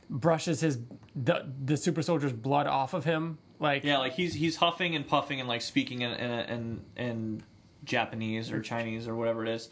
[0.08, 0.78] brushes his
[1.14, 3.38] the the super soldier's blood off of him.
[3.58, 7.42] Like Yeah, like he's he's huffing and puffing and like speaking in in, in, in
[7.84, 9.68] Japanese or Chinese or whatever it is.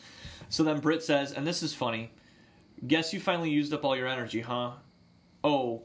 [0.49, 2.13] So then Brit says, and this is funny.
[2.87, 4.73] Guess you finally used up all your energy, huh?
[5.43, 5.83] Oh,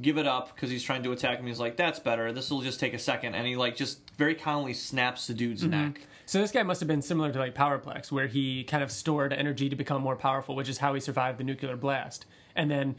[0.00, 1.50] give it up because he's trying to attack me.
[1.50, 2.32] He's like, that's better.
[2.32, 5.62] This will just take a second, and he like just very calmly snaps the dude's
[5.62, 5.70] mm-hmm.
[5.70, 6.00] neck.
[6.26, 9.32] So this guy must have been similar to like Powerplex, where he kind of stored
[9.32, 12.96] energy to become more powerful, which is how he survived the nuclear blast, and then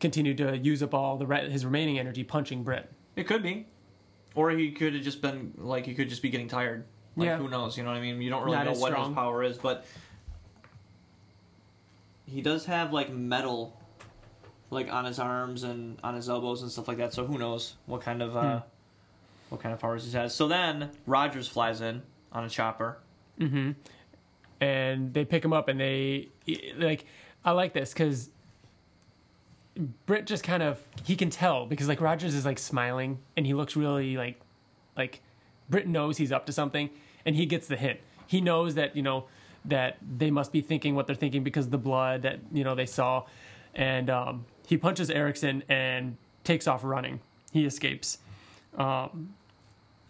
[0.00, 2.90] continued to use up all the re- his remaining energy punching Brit.
[3.14, 3.66] It could be,
[4.34, 6.84] or he could have just been like he could just be getting tired.
[7.16, 7.36] Like Yeah.
[7.38, 7.76] who knows?
[7.76, 8.20] You know what I mean?
[8.22, 9.08] You don't really Not know what strong.
[9.10, 9.84] his power is, but
[12.26, 13.78] he does have like metal,
[14.70, 17.12] like on his arms and on his elbows and stuff like that.
[17.12, 18.66] So who knows what kind of uh, Hmm.
[19.50, 20.34] what kind of powers he has?
[20.34, 22.98] So then Rogers flies in on a chopper.
[23.38, 23.72] Mm-hmm.
[24.60, 26.28] And they pick him up and they
[26.76, 27.04] like
[27.44, 28.30] I like this because
[30.06, 33.54] Brit just kind of he can tell because like Rogers is like smiling and he
[33.54, 34.40] looks really like
[34.96, 35.22] like
[35.68, 36.90] Brit knows he's up to something
[37.24, 38.00] and he gets the hint.
[38.26, 39.26] He knows that you know
[39.64, 42.86] that they must be thinking what they're thinking because the blood that you know they
[42.86, 43.24] saw,
[43.74, 47.20] and um, he punches Erickson and takes off running.
[47.52, 48.18] He escapes.
[48.76, 49.34] Um,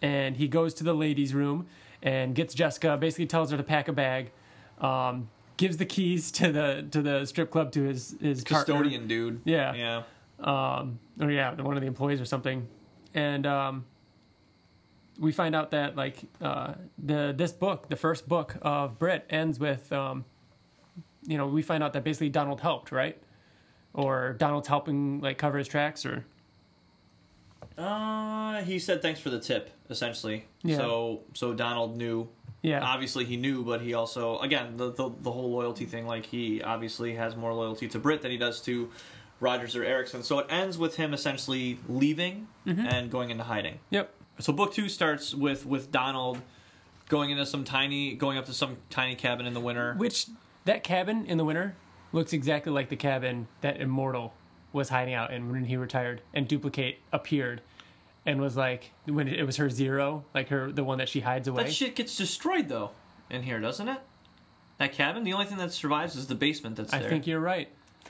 [0.01, 1.67] and he goes to the ladies' room
[2.01, 2.97] and gets Jessica.
[2.97, 4.31] Basically, tells her to pack a bag.
[4.79, 8.73] Um, gives the keys to the to the strip club to his his partner.
[8.73, 9.41] Custodian dude.
[9.45, 9.73] Yeah.
[9.73, 10.03] Yeah.
[10.39, 12.67] um, or yeah, one of the employees or something,
[13.13, 13.85] and um,
[15.19, 19.59] we find out that like uh, the this book, the first book of Brit, ends
[19.59, 20.25] with, um,
[21.27, 23.21] you know, we find out that basically Donald helped, right?
[23.93, 26.25] Or Donald's helping like cover his tracks, or
[27.77, 30.45] Uh, he said thanks for the tip, essentially.
[30.63, 30.77] Yeah.
[30.77, 32.27] So so Donald knew.
[32.63, 36.07] Yeah, Obviously, he knew, but he also, again, the, the the whole loyalty thing.
[36.07, 38.89] Like he obviously has more loyalty to Brit than he does to
[39.41, 40.23] Rogers or Erickson.
[40.23, 42.85] So it ends with him essentially leaving Mm-hmm.
[42.87, 43.79] and going into hiding.
[43.89, 46.39] yep, So book two starts with with Donald
[47.09, 49.93] going into some tiny, going up to some tiny cabin in the winter.
[49.97, 50.27] which
[50.63, 51.75] that cabin in the winter
[52.13, 54.33] looks exactly like the cabin that Immortal
[54.71, 57.61] was hiding out in when he retired, and Duplikate appeared.
[58.25, 61.47] And was like when it was her zero, like her the one that she hides
[61.47, 61.63] away.
[61.65, 62.91] That shit gets destroyed though
[63.29, 63.99] in here, doesn't it?
[64.77, 65.23] That cabin.
[65.23, 67.09] The only thing that survives is the basement that's I there.
[67.09, 67.67] think you're right.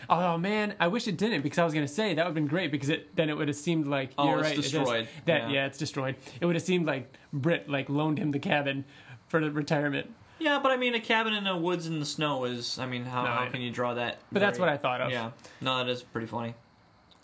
[0.10, 2.47] Oh man, I wish it didn't because I was gonna say that would have been
[2.47, 4.58] great because it then it would have seemed like Oh, you're it's right.
[4.58, 5.08] it destroyed.
[5.26, 5.49] that Yeah.
[5.49, 5.65] yeah.
[5.65, 6.15] it's destroyed.
[6.39, 8.86] It would have seemed like Brit like loaned him the cabin
[9.28, 10.13] for the retirement.
[10.39, 12.78] Yeah, but I mean, a cabin in the woods in the snow is.
[12.78, 14.17] I mean, how, No, how I- can you draw that?
[14.32, 15.10] But that's what I thought of.
[15.12, 16.54] Yeah, no, that is pretty funny.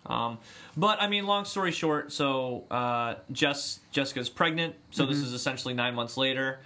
[0.10, 0.40] Um,
[0.76, 5.12] but I mean, long story short, so uh, Jess Jessica's pregnant, so Mm-hmm.
[5.14, 6.60] this is essentially nine months later.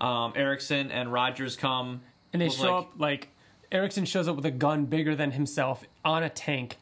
[0.00, 2.00] Um, Erickson and Rogers come,
[2.32, 3.28] And they show like- up like
[3.70, 6.78] Erickson shows up with a gun bigger than himself on a tank.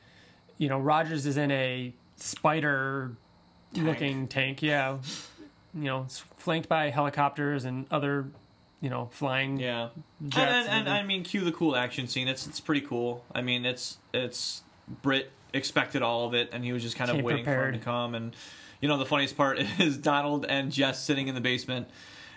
[0.59, 3.17] You know, Rogers is in a spider
[3.75, 4.63] looking tank.
[4.63, 4.99] Yeah.
[5.75, 8.29] You know, flanked by helicopters and other,
[8.81, 9.89] you know, flying Yeah,
[10.21, 10.69] and, jets.
[10.69, 10.89] and, and.
[10.89, 12.29] I mean, cue the cool action scene.
[12.29, 13.25] It's it's pretty cool.
[13.35, 14.63] I mean, it's it's
[15.03, 17.73] Brit expected all of it, and he was just kind of Came waiting for him
[17.73, 18.15] to come.
[18.15, 18.35] And
[18.81, 21.89] you know, the funniest part is Donald and Jess sitting in the basement,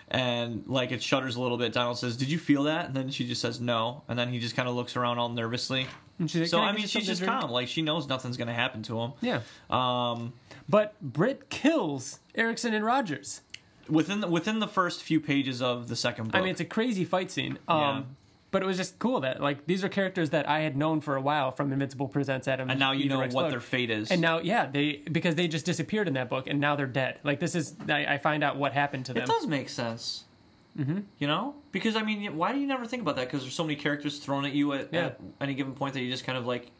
[0.08, 1.72] and like it shudders a little bit.
[1.72, 4.38] Donald says, "Did you feel that?" And then she just says, "No." And then he
[4.38, 5.86] just kind of looks around all nervously.
[6.18, 7.50] And she's like, So "Can I mean, she's just calm.
[7.50, 9.12] Like she knows nothing's gonna happen to him.
[9.20, 9.40] Yeah.
[9.70, 10.32] Um,
[10.68, 13.42] But Brit kills Erickson and Rogers.
[13.88, 16.34] within the, within the first few pages of the second book.
[16.36, 17.58] I mean, it's a crazy fight scene.
[17.68, 18.02] Um, Yeah.
[18.50, 21.16] But it was just cool that like these are characters that I had known for
[21.16, 22.70] a while from Invincible Presents Atom.
[22.70, 24.10] and now you know what their fate is.
[24.10, 27.18] And now, yeah, they because they just disappeared in that book, and now they're dead.
[27.24, 29.24] Like this is, I, I find out what happened to them.
[29.24, 30.24] It does make sense.
[30.78, 31.00] Mm-hmm.
[31.18, 33.26] You know, because I mean, why do you never think about that?
[33.26, 35.06] Because there's so many characters thrown at you at, Yeah.
[35.06, 36.70] at any given point that you just kind of like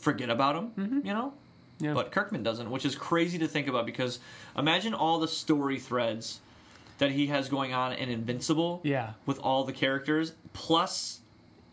[0.00, 0.70] forget about them.
[0.86, 1.06] Mm-hmm.
[1.06, 1.32] You know,
[1.80, 1.92] Yeah.
[1.94, 3.84] but Kirkman doesn't, which is crazy to think about.
[3.84, 4.18] Because
[4.56, 6.40] imagine all the story threads
[6.98, 8.80] that he has going on in Invincible.
[8.84, 9.12] Yeah.
[9.26, 11.20] with all the characters plus.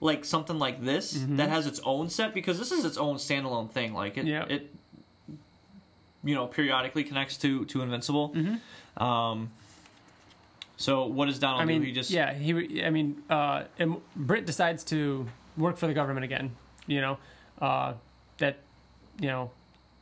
[0.03, 1.35] Like something like this Mm-hmm.
[1.35, 3.93] that has its own set because this is its own standalone thing.
[3.93, 4.45] Like it, Yeah.
[4.49, 4.73] it
[6.23, 8.35] you know periodically connects to to Invincible.
[8.97, 9.51] Um,
[10.77, 11.69] so what does Donald Mm-hmm.
[11.69, 11.87] I mean, do?
[11.87, 12.83] He just yeah, he.
[12.83, 16.55] I mean, uh, and Brit decides to work for the government again.
[16.87, 17.17] You know,
[17.61, 17.93] uh,
[18.39, 18.57] that,
[19.19, 19.51] you know,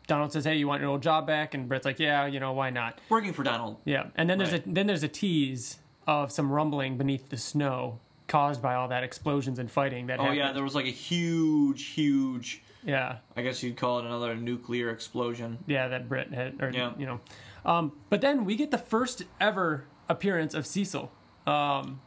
[0.09, 2.51] Donald says, "Hey, you want your old job back?" And Brit's like, "Yeah, you know,
[2.51, 3.77] why not?" working for Donald.
[3.85, 4.65] Yeah, and then there's Right.
[4.65, 9.03] a then there's a tease of some rumbling beneath the snow caused by all that
[9.03, 10.37] explosions and fighting that Oh happened.
[10.39, 12.61] yeah, there was like a huge, huge.
[12.83, 15.59] yeah, I guess you'd call it another nuclear explosion.
[15.67, 16.91] yeah, that Brit had, or Yeah.
[16.97, 17.19] you know,
[17.65, 21.11] um, but then we get the first ever appearance of Cecil,
[21.47, 22.01] um,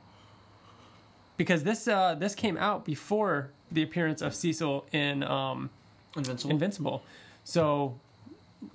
[1.37, 5.71] because this uh, this came out before the appearance of Cecil in um,
[6.17, 6.51] Invincible.
[6.53, 7.03] Invincible,
[7.45, 7.99] so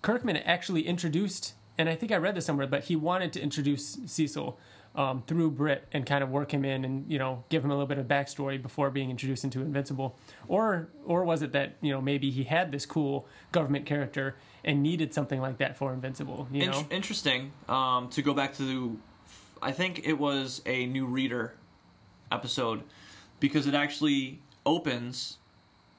[0.02, 3.98] Kirkman actually introduced, and I think I read this somewhere, but he wanted to introduce
[4.06, 4.58] Cecil.
[4.96, 7.76] Um, through Brit and kind of work him in and you know give him a
[7.76, 11.92] little bit of backstory before being introduced into Invincible, or or was it that you
[11.92, 16.48] know maybe he had this cool government character and needed something like that for Invincible?
[16.52, 17.52] You In- know, interesting.
[17.70, 18.96] Um, to go back to, the.
[19.62, 21.54] I think it was a new reader
[22.32, 22.82] episode
[23.40, 25.38] because it actually opens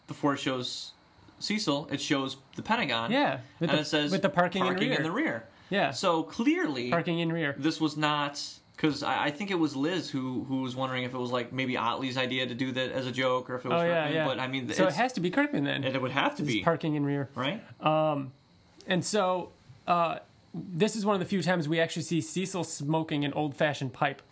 [0.08, 0.92] before it shows
[1.38, 1.88] Cecil.
[1.90, 3.10] It shows the Pentagon.
[3.10, 4.96] yeah, and the, it says with the parking, parking in, rear.
[4.98, 5.46] in the rear.
[5.70, 7.54] yeah, So clearly, parking in rear.
[7.58, 8.42] this was not
[8.76, 11.52] because I, I think it was Liz who who was wondering if it was like
[11.52, 14.02] maybe Ottley's idea to do that as a joke or if it was Oh yeah,
[14.04, 14.26] Kirkman, yeah.
[14.26, 15.84] But I mean, so it has to be Kirkman then.
[15.84, 17.28] And it, would have to It's be parking in rear.
[17.34, 17.62] right.
[18.86, 19.50] And so,
[19.86, 20.20] uh,
[20.54, 23.92] this is one of the few times we actually see Cecil smoking an old fashioned
[23.92, 24.22] pipe.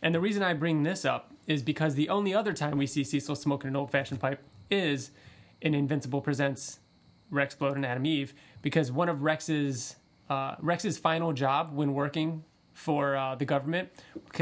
[0.00, 3.04] And the reason I bring this up is because the only other time we see
[3.04, 5.10] Cecil smoking an old fashioned pipe is
[5.60, 6.80] in Invincible Presents
[7.30, 9.96] Rex Splode and Atom Eve, because one of Rex's
[10.28, 13.88] uh, Rex's final job when working for uh, the government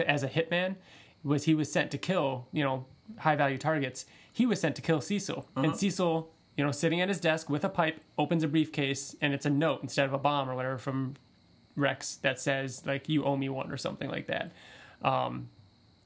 [0.07, 0.77] as a hitman
[1.23, 2.87] was he was sent to kill you know
[3.19, 4.07] high value targets.
[4.33, 7.65] He was sent to kill Cecil, and Cecil, you know, sitting at his desk with
[7.65, 10.77] a pipe, opens a briefcase, and it's a note instead of a bomb or whatever
[10.79, 11.15] from
[11.77, 14.53] Rex that says like you owe me one or something like that.
[15.03, 15.49] Um,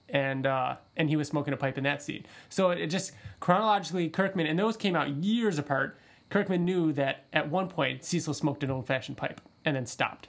[0.08, 2.24] and uh, and he was smoking a pipe in that scene.
[2.48, 5.98] So it, it just chronologically Kirkman and those came out years apart.
[6.30, 10.28] Kirkman knew that at one point Cecil smoked an old fashioned pipe and then stopped.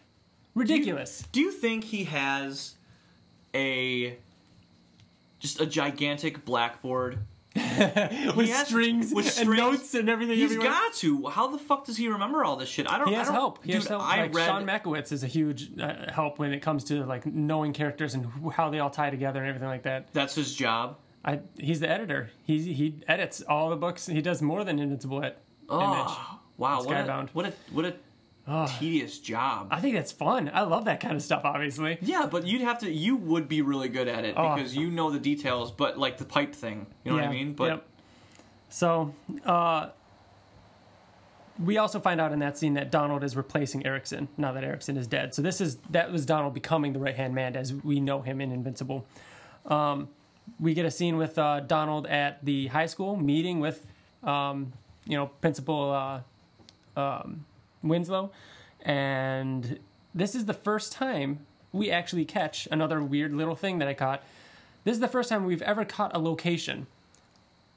[0.56, 1.28] Ridiculous.
[1.32, 2.76] Do you think he has
[3.54, 4.18] a
[5.40, 7.20] just a gigantic blackboard?
[8.36, 9.58] with has- strings with and strings.
[9.58, 10.36] notes and everything.
[10.36, 10.70] He's everywhere.
[10.70, 11.28] got to.
[11.28, 12.90] How the fuck does he remember all this shit?
[12.92, 13.08] I don't.
[13.10, 13.64] He I has don't, help.
[13.64, 14.04] He Dude, has help.
[14.04, 14.46] I like read.
[14.46, 18.28] Sean Mackiewicz is a huge uh, help when it comes to like knowing characters and
[18.54, 20.14] how they all tie together and everything like that.
[20.14, 20.98] that's his job.
[21.24, 22.32] I, he's the editor.
[22.44, 24.08] He he edits all the books.
[24.08, 25.34] He does more than Invincible Image.
[25.68, 26.82] Oh, wow!
[26.84, 27.30] What a, Skybound.
[27.34, 27.94] what a what a
[28.80, 29.68] tedious job.
[29.72, 30.50] I think that's fun.
[30.54, 31.42] I love that kind of stuff.
[31.46, 32.92] Obviously, yeah, but you'd have to.
[32.92, 34.56] You would be really good at it Oh.
[34.56, 35.72] because you know the details.
[35.72, 37.54] But like the pipe thing, you know what I mean?
[37.54, 37.86] But yep.
[38.70, 39.14] So,
[39.46, 39.90] uh,
[41.64, 44.96] we also find out in that scene that Donald is replacing Erickson now that Erickson
[44.96, 45.34] is dead.
[45.36, 48.40] So this is that was Donald becoming the right hand man as we know him
[48.40, 49.06] in Invincible.
[49.66, 50.10] Um,
[50.60, 53.86] we get a scene with uh, Donald at the high school meeting with,
[54.24, 54.72] um,
[55.06, 57.46] you know, Principal uh, um,
[57.84, 58.32] Winslow,
[58.82, 59.80] and
[60.14, 64.24] this is the first time we actually catch another weird little thing that I caught.
[64.84, 66.88] This is the first time we've ever caught a location.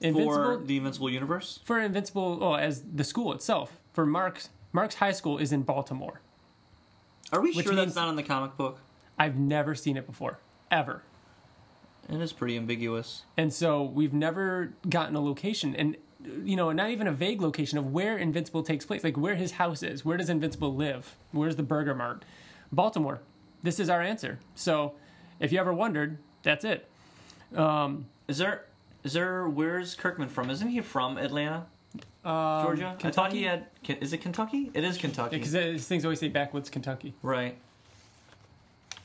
[0.01, 4.97] for Invincible the Invincible Universe, for Invincible, oh, as the school itself for Mark's Mark's
[4.97, 6.21] high school is in Baltimore.
[7.33, 8.79] are we sure that's not in the comic book?
[9.19, 10.39] I've never seen it before,
[10.71, 11.03] ever,
[12.09, 13.25] And It is pretty ambiguous.
[13.37, 15.97] and so we've never gotten a location, and
[16.45, 19.53] you know, not even a vague location of where Invincible takes place, like where his
[19.53, 22.25] house is, where does Invincible live, where's the Burger Mart,
[22.71, 23.21] Baltimore.
[23.63, 24.39] This is our answer.
[24.55, 24.95] So,
[25.41, 26.89] if you ever wondered, that's it.
[27.57, 28.65] Um, is there?
[29.05, 29.47] Is there?
[29.49, 30.51] Where's Kirkman from?
[30.51, 31.67] Isn't he from Atlanta,
[32.25, 32.97] Um, Georgia?
[33.03, 33.67] I thought he had.
[33.87, 34.71] Is it Kentucky?
[34.75, 35.37] It is Kentucky.
[35.37, 37.15] because these things always say backwoods Kentucky.
[37.23, 37.57] right.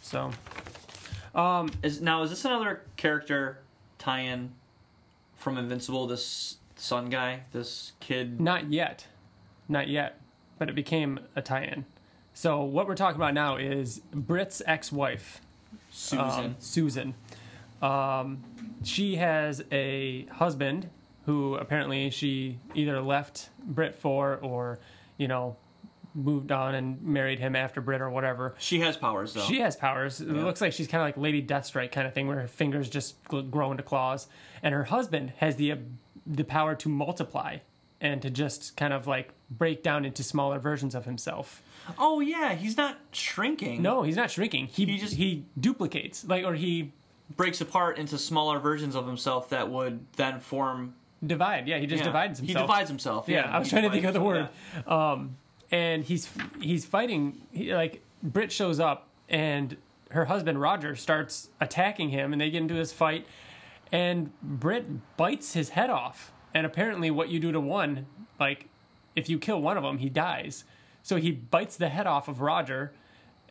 [0.01, 0.31] So
[1.35, 3.59] um, um, Is now is this another character
[3.99, 4.51] tie-in
[5.35, 6.07] from Invincible?
[6.07, 8.39] This Sun guy, this kid.
[8.39, 9.07] Not yet.
[9.67, 10.21] Not yet.
[10.57, 11.85] But it became a tie in.
[12.33, 15.41] So what we're talking about now is Brit's ex wife,
[15.89, 16.55] Susan.
[16.59, 17.15] Susan.
[17.81, 18.43] Um,
[18.83, 20.89] she has a husband
[21.25, 24.79] who apparently she either left Brit for or,
[25.17, 25.57] you know,
[26.15, 28.55] moved on and married him after Brit or whatever.
[28.57, 29.41] she has powers though.
[29.41, 30.21] She has powers.
[30.21, 32.89] It looks like she's kind of like Lady Deathstrike kind of thing, where her fingers
[32.89, 34.27] just grow into claws,
[34.63, 35.75] and her husband has the
[36.29, 37.57] the power to multiply
[38.01, 41.61] and to just kind of like break down into smaller versions of himself.
[41.97, 43.81] oh yeah, he's not shrinking.
[43.81, 44.67] No, he's not shrinking.
[44.67, 46.91] He He just- he duplicates, like or he
[47.35, 50.93] breaks apart into smaller versions of himself that would then form.
[51.25, 51.67] divide.
[51.67, 52.09] Yeah, he just yeah.
[52.09, 52.57] divides himself.
[52.61, 53.27] He divides himself.
[53.27, 54.49] Yeah, Yeah, I was trying to think of the word.
[54.75, 55.37] himself, Um,
[55.71, 56.29] and he's
[56.61, 57.41] he's fighting.
[57.51, 59.75] He, like Brit shows up, and
[60.11, 63.25] her husband Roger starts attacking him, and they get into this fight.
[63.91, 66.31] And Brit bites his head off.
[66.53, 68.05] And apparently, what you do to one,
[68.39, 68.67] like
[69.15, 70.63] if you kill one of them, he dies.
[71.03, 72.91] So he bites the head off of Roger,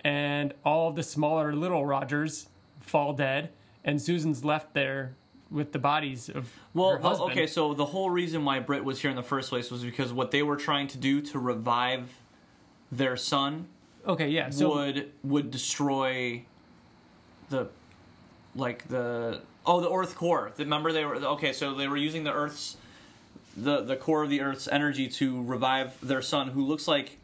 [0.05, 2.49] and all of the smaller little Rogers
[2.81, 3.51] fall dead,
[3.85, 5.15] and Susan's left there
[5.51, 9.11] with the bodies of Well, well, okay, so the whole reason why Brit was here
[9.11, 12.21] in the first place was because what they were trying to do to revive
[12.91, 13.69] their son
[14.07, 14.51] okay, yeah.
[14.51, 16.45] So would would destroy
[17.49, 17.69] the
[18.55, 20.53] like the oh the Earth core.
[20.59, 22.77] Remember they were okay, so they were using the Earth's
[23.57, 27.19] the the core of the Earth's energy to revive their son, who looks like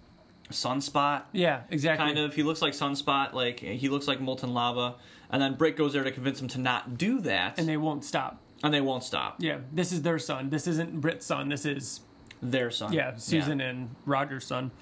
[0.50, 1.22] Sunspot.
[1.32, 2.06] yeah, exactly.
[2.06, 4.96] Kind of, he looks like Sunspot, like he looks like molten lava,
[5.30, 8.04] and then Brit goes there to convince him to not do that, and they won't
[8.04, 8.38] stop.
[8.62, 9.36] and they won't stop.
[9.38, 10.50] Yeah, this is their son.
[10.50, 11.48] This isn't Brit's son.
[11.48, 12.00] This is
[12.42, 14.72] Their son, yeah Susan and Roger's son.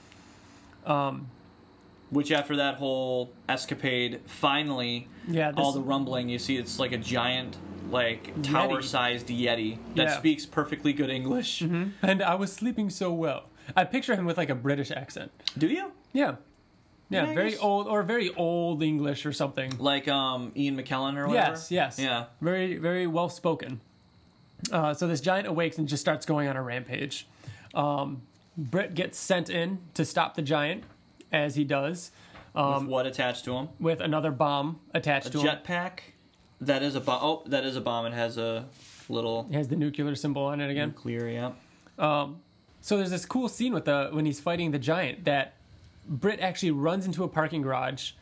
[0.87, 1.29] Um,
[2.11, 6.97] which after that whole escapade, finally, Yeah, all the rumbling, you see it's like a
[6.99, 7.57] giant,
[7.91, 10.19] like tower-sized yeti that Yeah.
[10.19, 11.61] speaks perfectly good English.
[11.61, 13.45] and I was sleeping so well.
[13.77, 15.31] I picture him with like a British accent.
[15.57, 15.93] Do you?
[16.13, 16.37] Yeah,
[17.09, 19.73] yeah, very old or very old English or something.
[19.79, 21.51] Like um, Ian McKellen or whatever.
[21.53, 21.99] Yes, yes.
[21.99, 22.27] Yeah.
[22.41, 23.81] Very, very well spoken.
[24.73, 27.27] Uh, so this giant awakes and just starts going on a rampage.
[27.75, 28.23] Um,
[28.57, 30.85] Brit gets sent in to stop the giant,
[31.33, 32.11] as he does,
[32.55, 33.69] With um, what attached to him?
[33.79, 35.47] with another bomb attached A to him.
[35.47, 35.99] jetpack.
[36.61, 37.21] That is a bomb.
[37.23, 38.07] Oh, that is a bomb.
[38.07, 38.67] It has a
[39.09, 40.93] little It has the nuclear symbol on it again.
[40.93, 41.29] clear.
[41.31, 41.53] Yeah.
[41.99, 42.41] Um,
[42.81, 45.55] so there's this cool scene with the when he's fighting the giant that
[46.09, 48.13] Brit actually runs into a parking garage.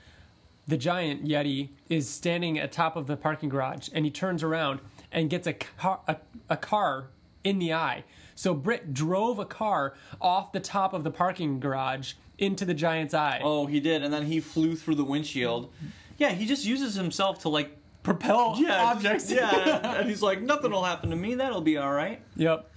[0.66, 4.80] The giant Yeti is standing at top of the parking garage, and he turns around
[5.10, 6.16] and gets a car a,
[6.50, 7.08] a car
[7.44, 8.04] in the eye.
[8.34, 13.14] So Brit drove a car off the top of the parking garage into the giant's
[13.14, 13.40] eye.
[13.42, 15.72] Oh, he did, and then he flew through the windshield.
[16.16, 19.30] Yeah, he just uses himself to like Propel yeah objects.
[19.32, 21.34] Yeah, and he's like, nothing will happen to me.
[21.34, 22.20] That'll be all right.
[22.36, 22.70] Yep.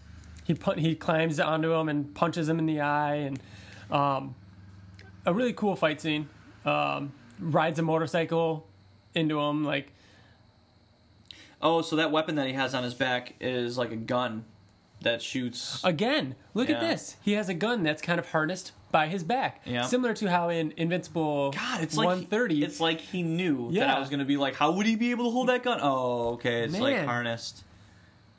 [0.43, 3.39] He put he climbs onto him and punches him in the eye, and
[3.91, 4.35] um,
[5.25, 6.27] a really cool fight scene.
[6.65, 8.67] Um, rides a motorcycle
[9.15, 9.91] into him, like
[11.61, 14.45] Oh, so that weapon that he has on his back is like a gun
[15.01, 15.79] that shoots.
[15.83, 16.35] again.
[16.53, 17.17] Look at this.
[17.21, 19.83] He has a gun that's kind of harnessed by his back, Yeah.
[19.83, 22.63] similar to how in Invincible God, it's like 130.
[22.63, 25.11] It's like he knew that I was going to be like, how would he be
[25.11, 25.79] able to hold that gun?
[25.81, 27.05] Oh, okay, it's like Man.
[27.07, 27.63] harnessed.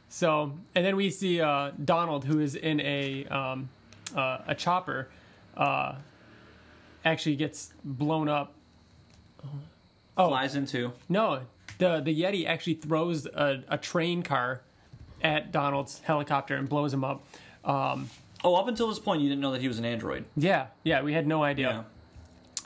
[0.09, 3.71] So, and then we see uh, Donald, who is in a um,
[4.15, 5.09] uh, a chopper,
[5.57, 5.95] uh,
[7.05, 8.53] actually gets blown up.
[10.17, 10.93] Oh Flies into.
[11.09, 11.41] no!
[11.79, 14.61] the The Yeti actually throws a, a train car
[15.23, 17.23] at Donald's helicopter and blows him up.
[17.65, 18.11] Um,
[18.45, 20.25] Oh, up until this point, you didn't know that he was an android.
[20.37, 21.69] yeah, yeah, we had no idea.
[21.69, 21.83] Yeah.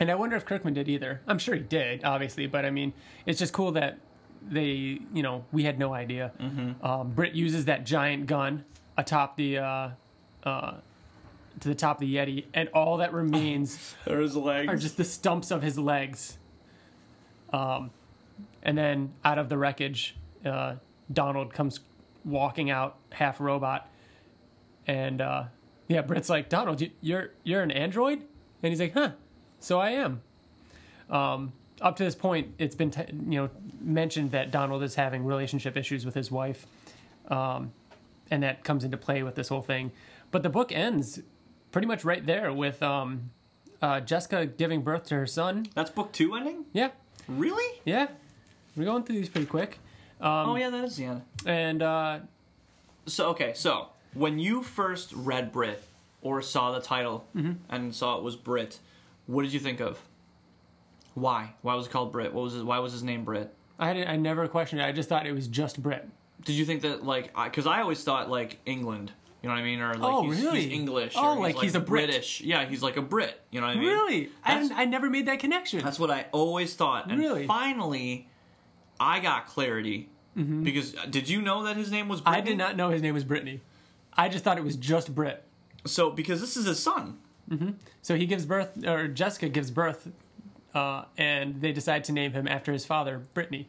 [0.00, 1.20] And I wonder if Kirkman did either.
[1.26, 2.92] I'm sure he did, obviously, but I mean,
[3.24, 3.98] it's just cool that
[4.46, 6.32] they, you know, we had no idea.
[6.40, 6.84] Mm-hmm.
[6.84, 8.64] Um, Brit uses that giant gun
[8.98, 9.90] atop the, uh,
[10.44, 10.74] uh,
[11.60, 14.68] to the top of the Yeti, and all that remains There his legs.
[14.70, 16.36] are just the stumps of his legs.
[17.52, 17.90] Um,
[18.62, 20.14] and then out of the wreckage,
[20.44, 20.74] uh,
[21.10, 21.80] Donald comes
[22.24, 23.88] walking out, half robot,
[24.86, 25.44] and uh,
[25.88, 28.18] yeah, Brit's like, Donald, you, you're you're an android,
[28.62, 29.10] and he's like, huh,
[29.60, 30.20] so I am.
[31.10, 35.24] Um, up to this point, it's been t- you know mentioned that Donald is having
[35.24, 36.66] relationship issues with his wife,
[37.28, 37.72] um,
[38.30, 39.92] and that comes into play with this whole thing.
[40.30, 41.20] But the book ends
[41.70, 43.30] pretty much right there with um,
[43.82, 45.66] uh, Jessica giving birth to her son.
[45.74, 46.64] That's book two ending?
[46.72, 46.90] Yeah,
[47.28, 47.80] Really?
[47.84, 48.08] yeah,
[48.76, 49.78] we're going through these pretty quick.
[50.20, 51.22] Um, oh, yeah, that is the end.
[51.44, 52.20] And uh,
[53.04, 55.82] So, okay, so when you first read Brit
[56.22, 57.52] or saw the title Mm-hmm.
[57.68, 58.78] and saw it was Brit,
[59.26, 60.00] what did you think of?
[61.14, 61.54] Why?
[61.62, 62.32] Why was it called Brit?
[62.34, 63.52] What was his, why was his name Brit?
[63.78, 64.84] I had, I never questioned it.
[64.84, 66.08] I just thought it was just Brit.
[66.44, 69.12] Did you think that like because I, always thought like England,
[69.42, 70.62] you know what I mean, or like Oh, he's, really?
[70.62, 72.06] he's English, Oh, or like he's a Brit.
[72.08, 73.88] British, yeah, he's like a Brit, you know what I mean?
[73.88, 74.30] Really?
[74.44, 75.82] I, That's- I never made that connection.
[75.82, 77.46] That's what I always thought, and Really?
[77.46, 78.28] finally,
[79.00, 82.20] I got clarity because uh, did you know that his name was?
[82.20, 82.28] Mm-hmm.
[82.28, 83.60] I did not know his name was Brittany.
[84.16, 85.42] I just thought it was just Brit.
[85.84, 87.18] So because this is his son,
[88.02, 90.08] So he gives birth, or Jessica gives birth,
[90.74, 93.68] uh, and they decide to name him after his father, Brittany.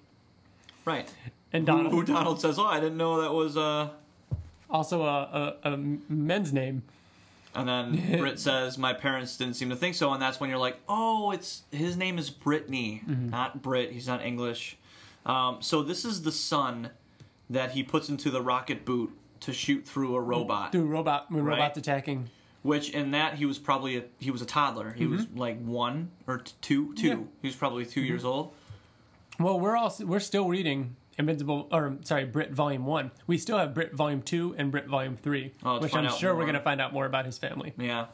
[0.85, 1.07] right?
[1.53, 3.89] And Who, Donald, who Donald says, "Oh, I didn't know that was." uh
[4.69, 6.83] also a, a, a men's name.
[7.55, 10.59] And then Brit says, "My parents didn't seem to think so," and that's when you're
[10.59, 13.29] like, "Oh, it's his name is Brittany, Mm-hmm.
[13.29, 13.91] not Brit.
[13.91, 14.75] He's not English."
[15.25, 16.89] Um, so this is the son
[17.49, 19.11] that he puts into the rocket boot
[19.41, 20.71] to shoot through a robot.
[20.71, 21.57] Through robot, when Right.
[21.57, 22.29] robots attacking.
[22.63, 24.91] Which in that he was probably a, he was a toddler.
[24.91, 27.09] He was like one or t- two, two.
[27.11, 27.21] Mm-hmm.
[27.21, 27.27] Yeah.
[27.41, 28.53] He was probably 2 years old.
[29.39, 33.11] Well, we're all we're still reading Invincible, or sorry, Brit Volume One.
[33.27, 36.39] We still have Brit Volume Two and Brit Volume Three, Oh, which I'm sure more.
[36.39, 37.73] we're going to find out more about his family.
[37.77, 38.07] Yeah.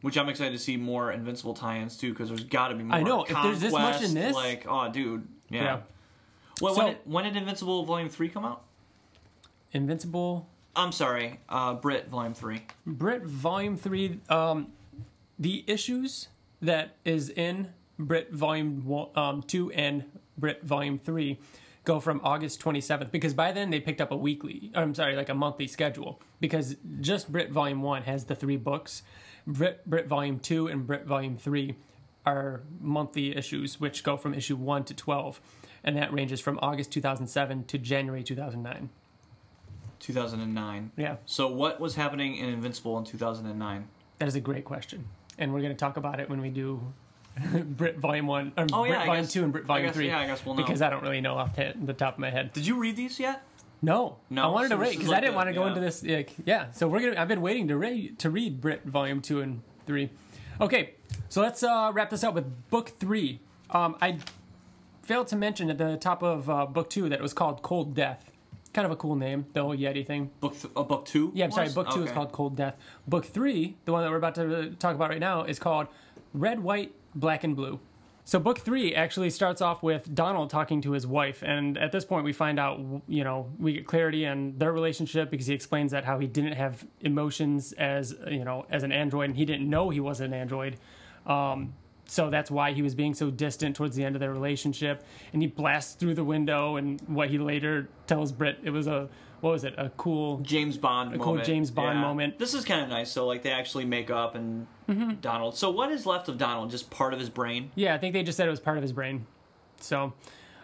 [0.00, 2.96] Which I'm excited to see more Invincible tie-ins too, because there's got to be more.
[2.96, 5.62] I know, if there's this much in this- like, oh, dude, yeah.
[5.62, 5.80] Yeah.
[6.60, 8.62] Well, So- when, did, when did Invincible Volume Three come out?
[9.72, 12.62] Invincible I'm sorry, uh, Brit Volume Three.
[12.86, 14.20] Brit Volume Three.
[14.28, 14.72] Um,
[15.38, 16.28] the issues
[16.60, 17.68] that is in
[17.98, 20.04] Brit Volume one, um, Two and
[20.38, 21.38] Brit Volume Three
[21.84, 24.70] go from August 27th because by then they picked up a weekly.
[24.74, 29.02] I'm sorry, like a monthly schedule because just Brit Volume One has the three books.
[29.46, 31.76] Brit Brit Volume Two and Brit Volume Three
[32.24, 35.40] are monthly issues, which go from issue one to 12,
[35.82, 38.90] and that ranges from August 2007 to January 2009.
[40.02, 40.90] 2009.
[40.96, 41.16] Yeah.
[41.26, 43.88] So what was happening in Invincible in 2009?
[44.18, 45.06] That is a great question,
[45.38, 46.80] and we're going to talk about it when we do
[47.64, 49.94] Brit Volume One, or Oh, Brit yeah, Volume guess- Two, and Brit I Volume guess-
[49.96, 50.06] Three.
[50.08, 50.62] yeah, I guess we'll know.
[50.62, 52.52] because I don't really know off the, the top of my head.
[52.52, 53.42] Did you read these yet?
[53.84, 55.68] No, No, I wanted so to wait because like I didn't want to go yeah.
[55.70, 56.04] into this.
[56.04, 57.20] Like, yeah, so we're gonna.
[57.20, 60.10] I've been waiting to read to read Brit Volume Two and Three.
[60.60, 60.94] Okay,
[61.28, 63.40] so let's uh, wrap this up with Book Three.
[63.70, 64.18] Um, I
[65.02, 67.94] failed to mention at the top of uh, Book Two that it was called Cold
[67.94, 68.30] Death.
[68.72, 70.30] Kind of a cool name, the whole Yeti thing.
[70.40, 71.30] Book th- uh, book two.
[71.34, 71.68] Yeah, I'm sorry.
[71.68, 72.76] Book two is called Cold Death.
[73.06, 75.88] Book three, the one that we're about to talk about right now, is called
[76.32, 77.80] Red, White, Black, and Blue.
[78.24, 82.04] So book three actually starts off with Donald talking to his wife, and at this
[82.04, 85.90] point we find out, you know, we get clarity on their relationship because he explains
[85.90, 89.68] that how he didn't have emotions as you know as an android, and he didn't
[89.68, 90.76] know he was an android.
[91.26, 91.74] Um,
[92.12, 95.02] so that's why he was being so distant towards the end of their relationship.
[95.32, 99.08] And he blasts through the window, and what he later tells Brit, it was a
[99.40, 99.74] what was it?
[99.78, 101.46] A cool James Bond A cool moment.
[101.46, 102.38] James Bond moment.
[102.38, 103.10] This is kind of nice.
[103.10, 105.20] So like they actually make up and Mm-hmm.
[105.22, 105.56] Donald.
[105.56, 106.70] So what is left of Donald?
[106.70, 107.70] Just part of his brain.
[107.76, 109.26] Yeah, I think they just said it was part of his brain.
[109.80, 110.12] So,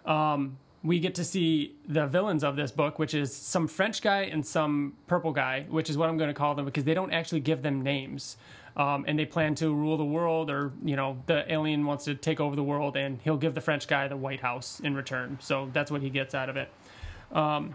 [0.04, 4.22] um, we get to see the villains of this book, which is some French guy
[4.22, 7.12] and some purple guy, which is what I'm going to call them because they don't
[7.12, 8.36] actually give them names.
[8.78, 12.14] Um, and they plan to rule the world, or you know, the alien wants to
[12.14, 15.36] take over the world, and he'll give the French guy the White House in return.
[15.40, 16.70] So that's what he gets out of it.
[17.32, 17.74] Um,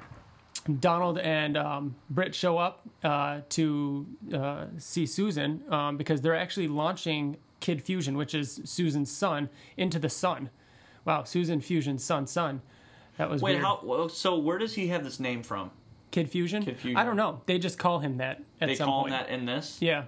[0.79, 6.69] Donald and um, Brit show up uh, to uh, see Susan um, because they're actually
[6.69, 10.49] launching Kid Fusion, which is Susan's son, into the sun.
[11.03, 12.61] Wow, Susan Fusion's son, son.
[13.17, 13.63] That was Wait, weird.
[13.65, 14.07] how?
[14.07, 15.71] So where does he have this name from?
[16.11, 16.63] Kid Fusion?
[16.63, 16.97] Kid Fusion.
[16.97, 17.41] I don't know.
[17.45, 19.13] They just call him that at They some call point.
[19.13, 19.77] him that in this.
[19.81, 20.05] Yeah,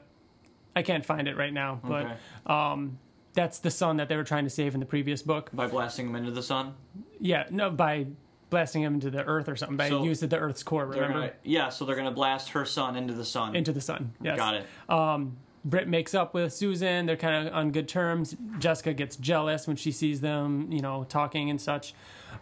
[0.76, 2.14] I can't find it right now, but Okay.
[2.48, 3.00] um,
[3.34, 5.50] that's the son that they were trying to save in the previous book.
[5.54, 6.74] By blasting him into the sun.
[7.20, 8.08] Yeah, no, by
[8.50, 9.78] blasting him into the earth or something.
[9.78, 10.86] By So the Earth's core.
[10.86, 11.14] Remember?
[11.14, 13.56] gonna, yeah, so they're gonna blast her son into the sun.
[13.56, 14.14] into the sun.
[14.22, 14.38] Yes.
[14.38, 14.66] Got it.
[14.90, 17.06] Um, Brit makes up with Susan.
[17.08, 18.36] They're kind of on good terms.
[18.60, 21.94] Jessica gets jealous when she sees them, you know, talking and such.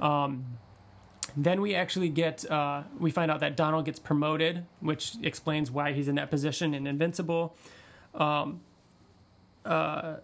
[0.01, 0.45] Um,
[1.37, 5.93] then we actually get, uh, we find out that Donald gets promoted, which explains why
[5.93, 7.55] he's in that position in Invincible.
[8.15, 8.61] Um,
[9.65, 10.15] uh,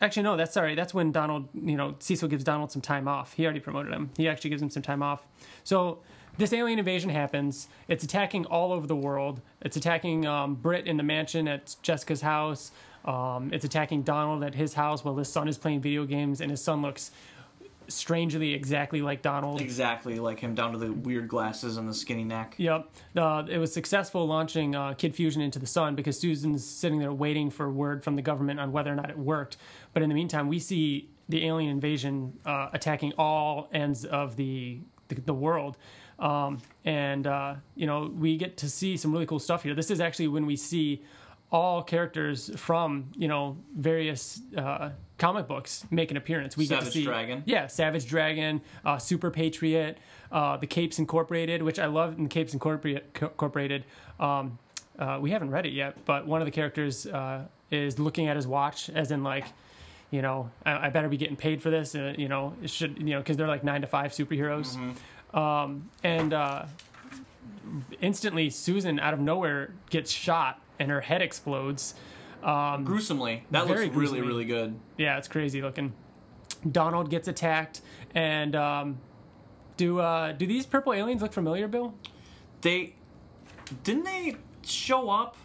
[0.00, 0.74] actually, no, that's sorry.
[0.74, 3.32] That's when Donald, you know, Cecil gives Donald some time off.
[3.34, 4.10] He already promoted him.
[4.16, 5.26] He actually gives him some time off.
[5.64, 5.98] So
[6.38, 7.68] this alien invasion happens.
[7.88, 9.40] It's attacking all over the world.
[9.60, 12.72] It's attacking um, in the mansion at Jessica's house.
[13.04, 16.50] Um, it's attacking Donald at his house while his son is playing video games, and
[16.50, 17.10] his son looks
[17.88, 19.60] strangely exactly like Donald.
[19.60, 22.54] Exactly like him, down to the weird glasses and the skinny neck.
[22.58, 22.90] Yep.
[23.16, 27.12] Uh, it was successful launching uh, Kid Fusion into the sun because Susan's sitting there
[27.12, 29.56] waiting for word from the government on whether or not it worked.
[29.92, 34.80] But in the meantime, we see the alien invasion uh, attacking all ends of the
[35.08, 35.76] the, the world.
[36.18, 39.74] Um, and uh, you know we get to see some really cool stuff here.
[39.74, 41.02] This is actually when we see
[41.52, 46.56] all characters from you know various uh, comic books make an appearance.
[46.56, 47.42] We get to see Dragon.
[47.46, 49.98] yeah, Savage Dragon, uh, Super Patriot,
[50.32, 53.84] uh, the Capes Incorporated, which I love in the Capes Incorporated.
[54.18, 54.58] Um,
[54.98, 58.36] uh, we haven't read it yet, but one of the characters uh, is looking at
[58.36, 59.44] his watch, as in like,
[60.10, 61.94] you know, I, I better be getting paid for this.
[61.94, 64.76] Uh, you know, it should you know because they're like nine to five superheroes,
[65.34, 66.64] um, and uh,
[68.00, 71.94] instantly Susan out of nowhere gets shot and her head explodes.
[72.42, 73.42] Um, Gruesomely.
[73.50, 74.78] That looks really, really good.
[74.98, 75.92] yeah, it's crazy looking.
[76.70, 77.80] Donald gets attacked,
[78.14, 78.98] and um,
[79.76, 81.94] do uh, do these purple aliens look familiar, Bill?
[82.60, 82.94] They
[83.84, 85.36] didn't they show up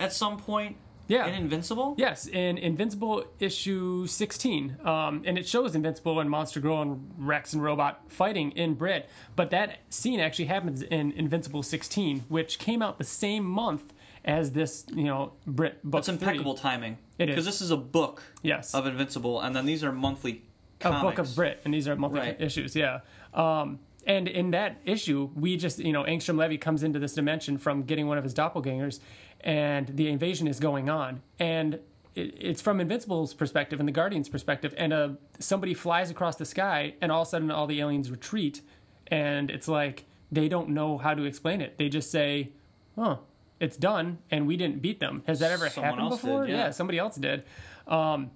[0.00, 0.76] at some point
[1.08, 1.26] Yeah.
[1.26, 1.94] in Invincible?
[1.98, 4.76] Yes, in Invincible issue 16.
[4.84, 9.08] Um, and it shows Invincible and Monster Girl and Rex and Robot fighting in Brit.
[9.36, 13.92] But that scene actually happens in Invincible 16, which came out the same month
[14.26, 16.00] as this, you know, Brit book.
[16.00, 16.62] That's impeccable three.
[16.62, 16.98] timing.
[17.18, 17.34] It is.
[17.34, 18.74] Because this is a book Yes.
[18.74, 20.42] of Invincible, and then these are monthly
[20.82, 22.40] a book of Brit, and these are monthly Right.
[22.40, 22.74] issues.
[22.76, 23.00] Yeah.
[23.32, 27.56] Um, and in that issue, we just you know Angstrom Levy comes into this dimension
[27.56, 29.00] from getting one of his doppelgangers,
[29.40, 31.78] and the invasion is going on, and
[32.14, 36.94] it's from Invincible's perspective and the Guardians' perspective, and uh, somebody flies across the sky,
[37.00, 38.60] and all of a sudden all the aliens retreat,
[39.08, 41.76] and it's like they don't know how to explain it.
[41.78, 42.50] They just say,
[42.96, 43.18] "Huh."
[43.58, 45.22] It's done, and we didn't beat them.
[45.26, 46.46] Has that ever Someone happened else did, before?
[46.46, 46.70] yeah.
[46.70, 47.44] somebody else did.
[47.86, 48.30] Um,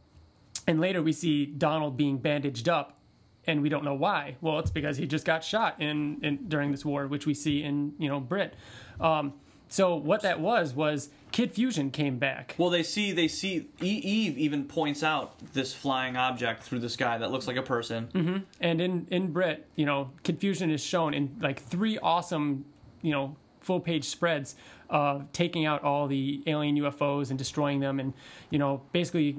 [0.67, 2.99] and later we see Donald being bandaged up,
[3.47, 4.37] and we don't know why.
[4.41, 7.63] Well, it's because he just got shot in, in during this war, which we see
[7.63, 8.55] in you know Brit.
[9.01, 9.35] Um,
[9.69, 12.55] so what that was was Kid Fusion came back.
[12.59, 16.89] Well, they see they see E- Eve even points out this flying object through the
[16.89, 18.09] sky that looks like a person.
[18.15, 18.37] Mm-hmm.
[18.61, 22.65] And in in Brit, you know, Kid Fusion is shown in like three awesome,
[23.03, 24.57] you know, full page spreads
[24.91, 28.13] of taking out all the alien UFOs and destroying them, and
[28.51, 29.37] you know, basically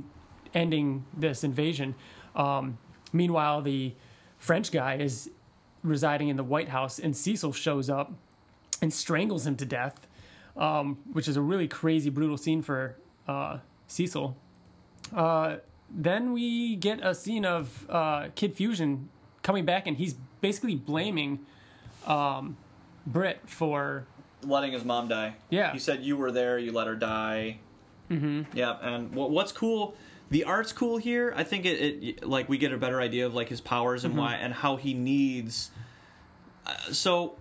[0.54, 1.94] ending this invasion.
[2.36, 2.78] Um,
[3.14, 3.94] meanwhile, the
[4.38, 5.30] French guy is
[5.84, 8.14] residing in the White House, and Cecil shows up
[8.82, 10.08] and strangles him to death,
[10.58, 12.96] um, which is a really crazy, brutal scene for
[13.28, 14.36] uh, Cecil.
[15.14, 15.58] Uh,
[15.90, 19.10] then we get a scene of uh, Kid Fusion
[19.44, 21.40] coming back, and he's basically blaming
[22.08, 22.58] um,
[23.06, 24.06] Britt for
[24.44, 25.36] letting his mom die.
[25.50, 25.72] Yeah.
[25.74, 27.60] He said you were there, you let her die.
[28.10, 28.58] Mm-hmm.
[28.58, 29.96] Yeah, and what, what's cool,
[30.30, 31.34] the art's cool here.
[31.36, 34.18] I think it, it like we get a better idea of like his powers and
[34.18, 35.72] why and how he needs.
[36.66, 37.38] Uh, so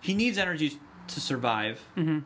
[0.00, 0.78] he needs energy
[1.08, 1.80] to survive,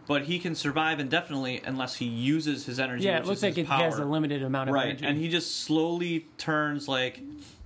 [0.06, 3.04] but he can survive indefinitely unless he uses his energy.
[3.04, 5.04] Yeah, it looks like it has a limited amount of right, energy.
[5.06, 7.20] and he just slowly turns like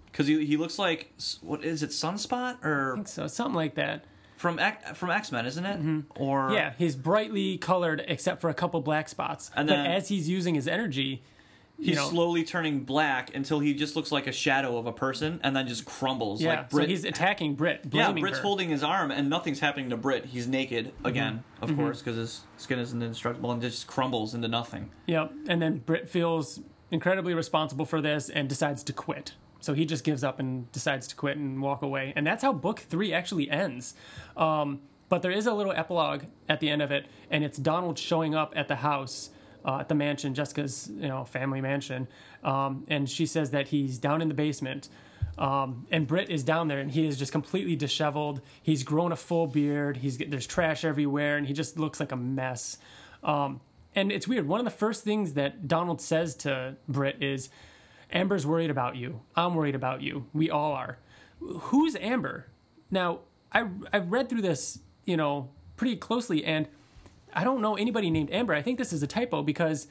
[0.07, 4.05] because he he looks like what is it Sunspot or so something like that.
[4.43, 6.05] From X, from X Men, isn't it?
[6.17, 9.51] Or Yeah, he's brightly colored except for a couple black spots.
[9.57, 11.23] And but then- as he's using his energy,
[11.79, 14.93] he's you know, slowly turning black until he just looks like a shadow of a
[14.93, 16.43] person and then just crumbles.
[16.43, 18.43] yeah, like Brit, so he's attacking Brit, yeah, Brit's her.
[18.43, 20.27] holding his arm and nothing's happening to Brit.
[20.27, 21.65] He's naked again, Mm-hmm.
[21.71, 24.91] of course, because his skin is indestructible and just crumbles into nothing.
[25.07, 29.35] Yep, and then Brit feels incredibly responsible for this and decides to quit.
[29.63, 32.53] So he just gives up and decides to quit and walk away, and that's how
[32.53, 33.95] book three actually ends.
[34.37, 37.99] Um, but there is a little epilogue at the end of it, and it's Donald
[37.99, 39.31] showing up at the house.
[39.65, 42.09] Uh, at the mansion, Jessica's you know family mansion,
[42.43, 44.89] um, and she says that he's down in the basement,
[45.39, 48.41] um, and Brit is down there, and he is just completely disheveled.
[48.63, 49.99] He's grown a full beard.
[49.99, 52.79] He's there's trash everywhere, and he just looks like a mess.
[53.23, 53.61] Um,
[53.95, 54.49] and it's weird.
[54.49, 57.51] One of the first things that Donald says to Brit is,
[58.13, 59.21] "Amber's worried about you.
[59.37, 60.27] I'm worried about you.
[60.33, 60.99] We all are."
[61.41, 62.47] Who's Amber?
[62.91, 63.21] Now,
[63.53, 66.69] I I read through this, you know, pretty closely, and
[67.35, 68.55] I don't know anybody named Amber.
[68.55, 69.87] I think this is a typo because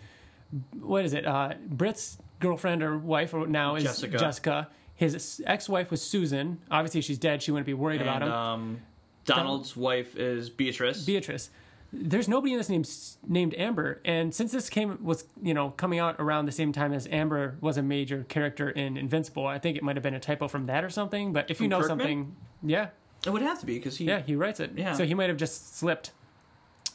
[0.80, 1.26] what is it?
[1.26, 4.18] Uh, Brit's girlfriend or wife or now is Jessica.
[4.18, 4.68] Jessica.
[4.96, 6.60] His ex-wife was Susan.
[6.70, 7.42] Obviously, she's dead.
[7.42, 8.32] She wouldn't be worried about And him.
[8.32, 8.82] um,
[9.26, 11.04] Donald's wife is Beatrice.
[11.06, 11.50] Beatrice.
[11.94, 12.86] There's nobody in this name
[13.28, 16.94] named Amber, and since this came was you know coming out around the same time
[16.94, 20.20] as Amber was a major character in Invincible, I think it might have been a
[20.20, 21.34] typo from that or something.
[21.34, 22.00] But if you know Kirkman?
[22.00, 22.90] something, yeah,
[23.26, 24.06] it would have to be because he.
[24.06, 24.72] yeah, he writes it.
[24.76, 24.94] Yeah.
[24.94, 26.12] So he might have just slipped.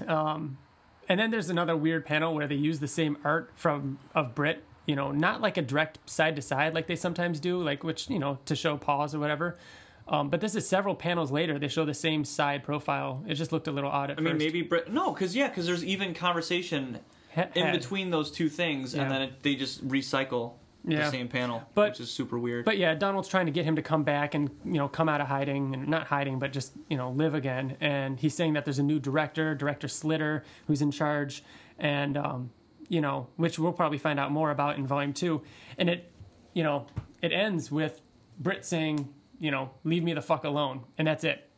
[0.07, 0.59] Um,
[1.09, 4.65] and then there's another weird panel where they use the same art from of Brit.
[4.87, 8.09] You know, not like a direct side to side like they sometimes do, like which
[8.09, 9.59] you know to show pause or whatever.
[10.09, 11.59] Um, but this is several panels later.
[11.59, 13.25] They show the same side profile.
[13.27, 14.45] It just looked a little odd at I mean, first.
[14.45, 14.93] maybe Brit.
[14.93, 17.01] No, because yeah, because there's even conversation
[17.35, 19.03] Ha- in between those two things, Yeah.
[19.03, 20.55] and then it, they just recycle
[20.85, 21.05] Yeah.
[21.07, 22.65] the same panel, But- which is super weird.
[22.65, 25.21] But yeah, Donald's trying to get him to come back and you know come out
[25.21, 27.77] of hiding and not hiding, but just you know live again.
[27.81, 31.43] And he's saying that there's a new director, Director Slitter, who's in charge,
[31.81, 32.51] and um,
[32.89, 35.43] you know which we'll probably find out more about in Volume Two.
[35.77, 36.13] And it,
[36.55, 36.87] you know,
[37.21, 38.01] it ends with
[38.39, 41.49] Brit saying, you know, leave me the fuck alone, and that's it.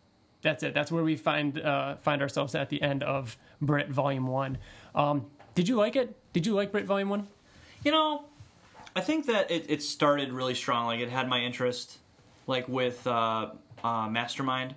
[0.43, 0.73] That's it.
[0.75, 4.59] That's where we find uh, find ourselves at the end of Brit Volume One.
[4.95, 6.15] Um, did you like it?
[6.33, 7.29] Did you like Brit Volume One?
[7.85, 8.25] you know,
[8.97, 10.87] I think that it, it started really strong.
[10.87, 11.99] Like it had my interest,
[12.47, 13.51] like with uh,
[13.85, 14.75] uh, Mastermind.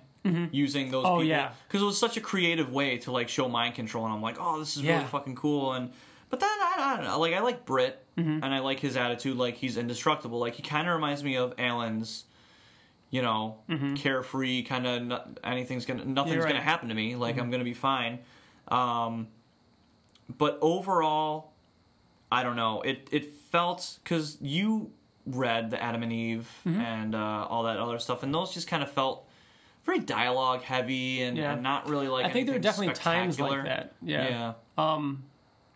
[0.52, 1.50] Using those Oh, people yeah.
[1.66, 4.36] because it was such a creative way to like show mind control, and I'm like,
[4.38, 5.72] oh, this is really fucking cool.
[5.72, 5.90] And
[6.30, 8.44] but then I, I don't know, like I like Brit, Mm-hmm.
[8.44, 10.38] and I like his attitude, like he's indestructible.
[10.38, 12.22] Like he kind of reminds me of Allen's,
[13.12, 13.58] you know,
[13.96, 15.02] carefree kind of.
[15.02, 16.48] No, anything's gonna, nothing's Mm-hmm.
[16.48, 17.14] Gonna happen to me.
[17.14, 18.18] Like I'm gonna be fine.
[18.68, 19.28] Um,
[20.38, 21.52] but overall,
[22.32, 22.80] I don't know.
[22.82, 24.90] It it felt because you
[25.26, 26.80] read the Adam and Eve Mm-hmm.
[26.80, 29.28] and uh, all that other stuff, and those just kind of felt
[29.84, 31.52] very dialogue heavy and, Yeah.
[31.52, 32.24] and not really like.
[32.24, 33.92] I think there were definitely times like that.
[34.00, 34.54] Yeah.
[34.78, 35.12] Yeah.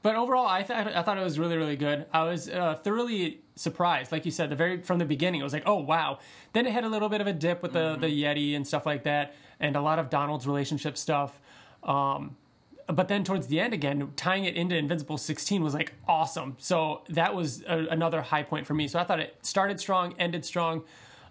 [0.07, 2.07] But overall, I thought I thought it was really really good.
[2.13, 5.41] I was uh, thoroughly surprised, like you said, the very from the beginning.
[5.41, 6.21] It was like, oh wow.
[6.53, 8.87] Then it had a little bit of a dip with the the Yeti and stuff
[8.87, 11.41] like that, and a lot of Donald's relationship stuff.
[11.83, 12.37] Um,
[12.87, 16.55] but then towards the end again, tying it into Invincible 16 was like awesome.
[16.61, 18.87] So that was a, another high point for me.
[18.87, 20.85] So I thought it started strong, ended strong.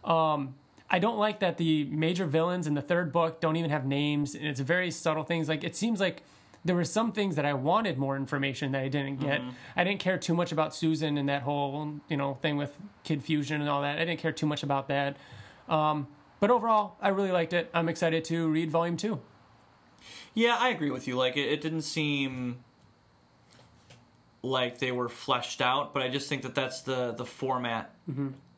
[0.04, 0.56] Um,
[0.90, 4.36] I don't like that the major villains in the third book don't even have names,
[4.36, 5.48] and it's very subtle things.
[5.48, 6.24] Like it seems like
[6.66, 9.40] there were some things that I wanted more information that I didn't get.
[9.76, 13.24] I didn't care too much about Susan and that whole you know thing with Kid
[13.24, 13.98] Fusion and all that.
[14.00, 15.16] I didn't care too much about that.
[15.70, 16.08] Um,
[16.40, 17.70] but overall, I really liked it.
[17.74, 19.22] I'm excited to read Volume Two.
[20.34, 21.16] Yeah, I agree with you.
[21.16, 22.58] Like it, it didn't seem
[24.42, 27.94] like they were fleshed out, but I just think that that's the the format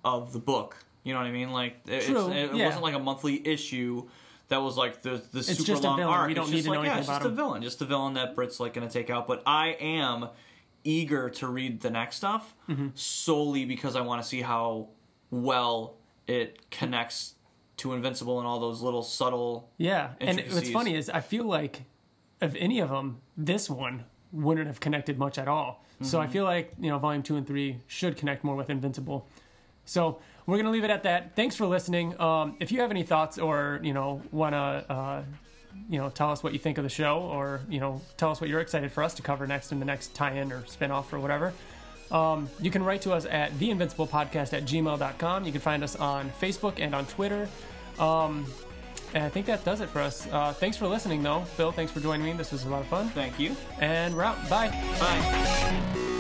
[0.06, 0.78] of the book.
[1.04, 1.52] You know what I mean?
[1.52, 2.66] Like it, it's, True, it yeah.
[2.66, 4.08] wasn't like a monthly issue
[4.50, 6.14] that was like the the super just a long villain.
[6.14, 6.28] arc.
[6.28, 7.36] We don't it's need just to know like, yeah, anything it's about just a him.
[7.36, 9.28] villain, just a villain that Brit's like going to take out.
[9.28, 10.30] But I am
[10.84, 12.88] eager to read the next stuff Mm-hmm.
[12.96, 14.90] solely because I want to see how
[15.32, 15.96] well
[16.28, 17.36] it connects
[17.78, 19.70] to Invincible and all those little subtle.
[19.78, 21.84] Yeah, and what's funny is I feel like
[22.42, 25.84] of any of them, this one wouldn't have connected much at all.
[26.02, 29.28] So I feel like you know, volume two and three should connect more with Invincible.
[29.86, 31.36] So we're gonna leave it at that.
[31.36, 32.20] Thanks for listening.
[32.20, 35.22] Um, if you have any thoughts or you know wanna uh,
[35.90, 38.42] you know tell us what you think of the show or you know tell us
[38.42, 41.20] what you're excited for us to cover next in the next tie-in or spin-off or
[41.20, 41.54] whatever.
[42.12, 45.46] Um, you can write to us at theinvinciblepodcast at gmail.com.
[45.46, 47.48] You can find us on Facebook and on Twitter.
[48.00, 48.46] Um,
[49.14, 50.28] And I think that does it for us.
[50.32, 51.46] Uh, thanks for listening, though.
[51.56, 52.34] Bill, thanks for joining me.
[52.34, 53.10] This was a lot of fun.
[53.10, 53.56] Thank you.
[53.80, 54.38] And we're out.
[54.50, 54.68] Bye.
[55.00, 56.17] Bye.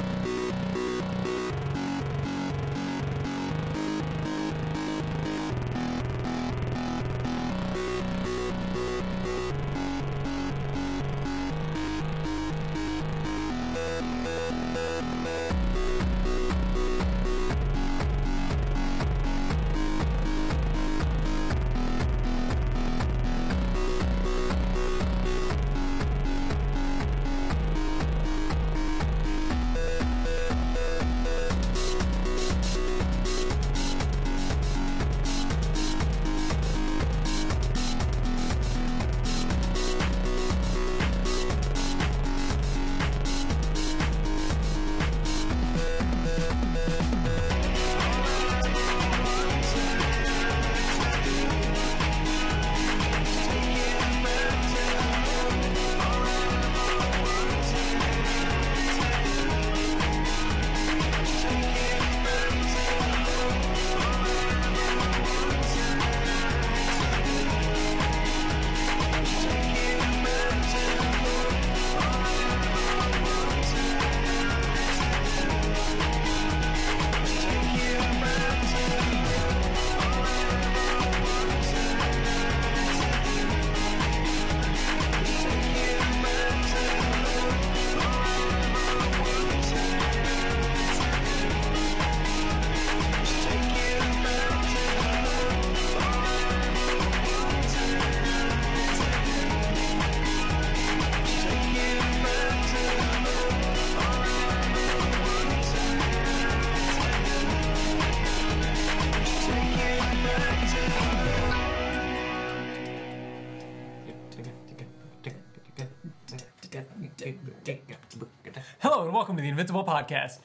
[119.18, 120.38] Welcome to the Invincible Podcast.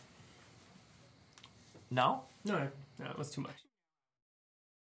[1.91, 2.23] No?
[2.43, 2.69] No,